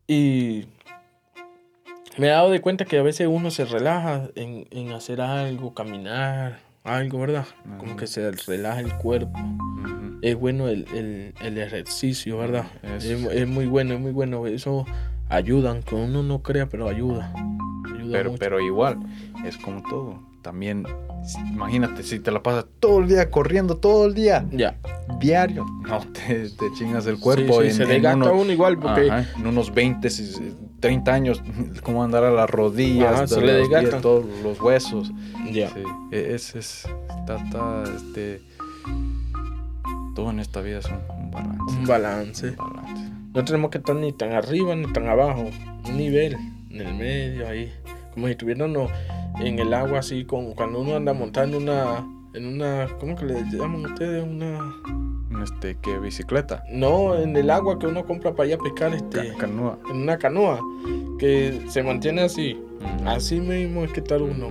Y 0.07 0.65
me 2.17 2.27
he 2.27 2.29
dado 2.31 2.49
de 2.49 2.61
cuenta 2.61 2.85
que 2.85 2.97
a 2.97 3.03
veces 3.03 3.27
uno 3.29 3.51
se 3.51 3.65
relaja 3.65 4.29
en, 4.35 4.65
en 4.71 4.91
hacer 4.91 5.21
algo, 5.21 5.73
caminar, 5.75 6.59
algo, 6.83 7.19
¿verdad? 7.19 7.45
Como 7.77 7.95
que 7.95 8.07
se 8.07 8.31
relaja 8.31 8.79
el 8.79 8.91
cuerpo. 8.97 9.37
Es 10.21 10.35
bueno 10.35 10.67
el, 10.67 10.85
el- 10.93 11.33
el 11.41 11.57
ejercicio, 11.57 12.37
¿verdad? 12.37 12.65
Es- 12.83 13.05
Es, 13.05 13.23
es 13.25 13.47
muy 13.47 13.65
bueno, 13.67 13.93
es 13.93 13.99
muy 13.99 14.11
bueno. 14.11 14.45
Eso 14.47 14.85
ayuda, 15.29 15.71
aunque 15.71 15.95
uno 15.95 16.23
no 16.23 16.41
crea, 16.41 16.67
pero 16.67 16.89
ayuda. 16.89 17.31
Ayuda 17.95 18.11
Pero, 18.11 18.31
mucho. 18.31 18.39
pero 18.39 18.59
igual, 18.59 18.97
es 19.45 19.57
como 19.57 19.81
todo. 19.89 20.19
También, 20.41 20.85
imagínate, 21.51 22.01
si 22.03 22.19
te 22.19 22.31
la 22.31 22.41
pasas 22.41 22.65
todo 22.79 22.99
el 23.01 23.07
día 23.09 23.29
corriendo, 23.29 23.75
todo 23.77 24.05
el 24.05 24.13
día, 24.13 24.45
Ya. 24.51 24.77
diario, 25.19 25.65
no 25.87 25.99
te, 26.13 26.49
te 26.49 26.71
chingas 26.77 27.05
el 27.07 27.19
cuerpo. 27.19 27.61
Sí, 27.61 27.71
sí, 27.71 27.81
en, 27.81 27.87
se 27.87 27.95
en 27.95 28.05
unos- 28.05 28.31
uno 28.33 28.51
igual 28.51 28.77
porque 28.79 29.09
Ajá, 29.11 29.25
en 29.37 29.47
unos 29.47 29.73
20, 29.73 30.09
si- 30.09 30.55
30 30.79 31.13
años, 31.13 31.41
cómo 31.83 32.03
andar 32.03 32.23
a 32.23 32.31
las 32.31 32.49
rodillas, 32.49 33.13
Ajá, 33.13 33.27
se 33.27 33.41
le 33.41 33.59
los 33.59 33.67
pies, 33.69 34.01
todos 34.01 34.25
los 34.43 34.59
huesos. 34.61 35.11
ya. 35.51 35.69
Sí, 35.69 35.83
e- 36.11 36.33
es, 36.35 36.55
es, 36.55 36.85
está, 37.19 37.35
está, 37.35 37.83
este, 37.95 38.41
todo 40.19 40.31
en 40.31 40.39
esta 40.41 40.59
vida 40.61 40.79
es 40.79 40.85
un, 40.87 41.31
balance. 41.31 41.77
un 41.79 41.85
balance. 41.85 42.49
Un 42.49 42.55
balance. 42.57 43.09
No 43.33 43.45
tenemos 43.45 43.71
que 43.71 43.77
estar 43.77 43.95
ni 43.95 44.11
tan 44.11 44.33
arriba 44.33 44.75
ni 44.75 44.91
tan 44.91 45.07
abajo. 45.07 45.45
Un 45.87 45.97
nivel 45.97 46.35
en 46.71 46.81
el 46.81 46.93
medio 46.95 47.47
ahí. 47.47 47.71
Como 48.13 48.25
si 48.27 48.31
estuviéramos 48.31 48.91
en 49.39 49.59
el 49.59 49.73
agua 49.73 49.99
así 49.99 50.25
con 50.25 50.53
cuando 50.55 50.81
uno 50.81 50.95
anda 50.97 51.13
montando 51.13 51.57
una 51.57 52.05
en 52.33 52.45
una 52.47 52.87
¿cómo 52.99 53.15
que 53.15 53.25
le 53.25 53.43
llaman 53.49 53.85
ustedes? 53.85 54.23
Una 54.23 54.59
Este, 55.43 55.77
¿qué 55.81 55.97
bicicleta? 55.99 56.63
no, 56.69 57.15
en 57.15 57.35
el 57.37 57.49
agua 57.49 57.79
que 57.79 57.87
uno 57.87 58.03
compra 58.05 58.33
para 58.35 58.49
ir 58.49 58.55
a 58.55 58.57
pescar 58.57 58.93
este 58.93 59.29
Ca- 59.31 59.37
canoa. 59.37 59.77
en 59.89 60.01
una 60.01 60.17
canoa 60.17 60.59
que 61.17 61.61
se 61.69 61.81
mantiene 61.81 62.23
así. 62.23 62.59
Ujú. 62.81 63.07
Así 63.09 63.39
mismo 63.39 63.85
es 63.85 63.91
que 63.93 64.01
estar 64.01 64.21
uno. 64.21 64.49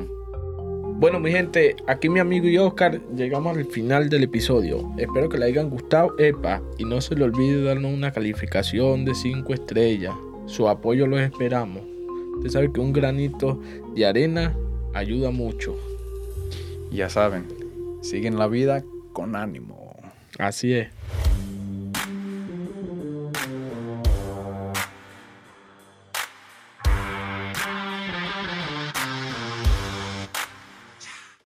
Bueno, 0.99 1.21
mi 1.21 1.31
gente, 1.31 1.77
aquí 1.87 2.09
mi 2.09 2.19
amigo 2.19 2.49
y 2.49 2.59
Oscar 2.59 3.01
llegamos 3.15 3.57
al 3.57 3.67
final 3.67 4.09
del 4.09 4.25
episodio. 4.25 4.93
Espero 4.99 5.29
que 5.29 5.39
le 5.39 5.45
hayan 5.45 5.71
gustado, 5.71 6.19
epa, 6.19 6.61
y 6.77 6.85
no 6.85 7.01
se 7.01 7.15
le 7.15 7.23
olvide 7.23 7.63
darnos 7.63 7.95
una 7.95 8.11
calificación 8.11 9.05
de 9.05 9.15
5 9.15 9.55
estrellas. 9.55 10.17
Su 10.47 10.69
apoyo 10.69 11.07
lo 11.07 11.17
esperamos. 11.21 11.85
Usted 12.39 12.51
sabe 12.51 12.73
que 12.73 12.81
un 12.81 12.93
granito 12.93 13.61
de 13.95 14.07
arena 14.07 14.57
ayuda 14.93 15.31
mucho. 15.31 15.77
Ya 16.91 17.09
saben, 17.09 17.45
siguen 18.03 18.37
la 18.37 18.49
vida 18.49 18.83
con 19.13 19.37
ánimo. 19.37 19.95
Así 20.37 20.73
es. 20.73 20.98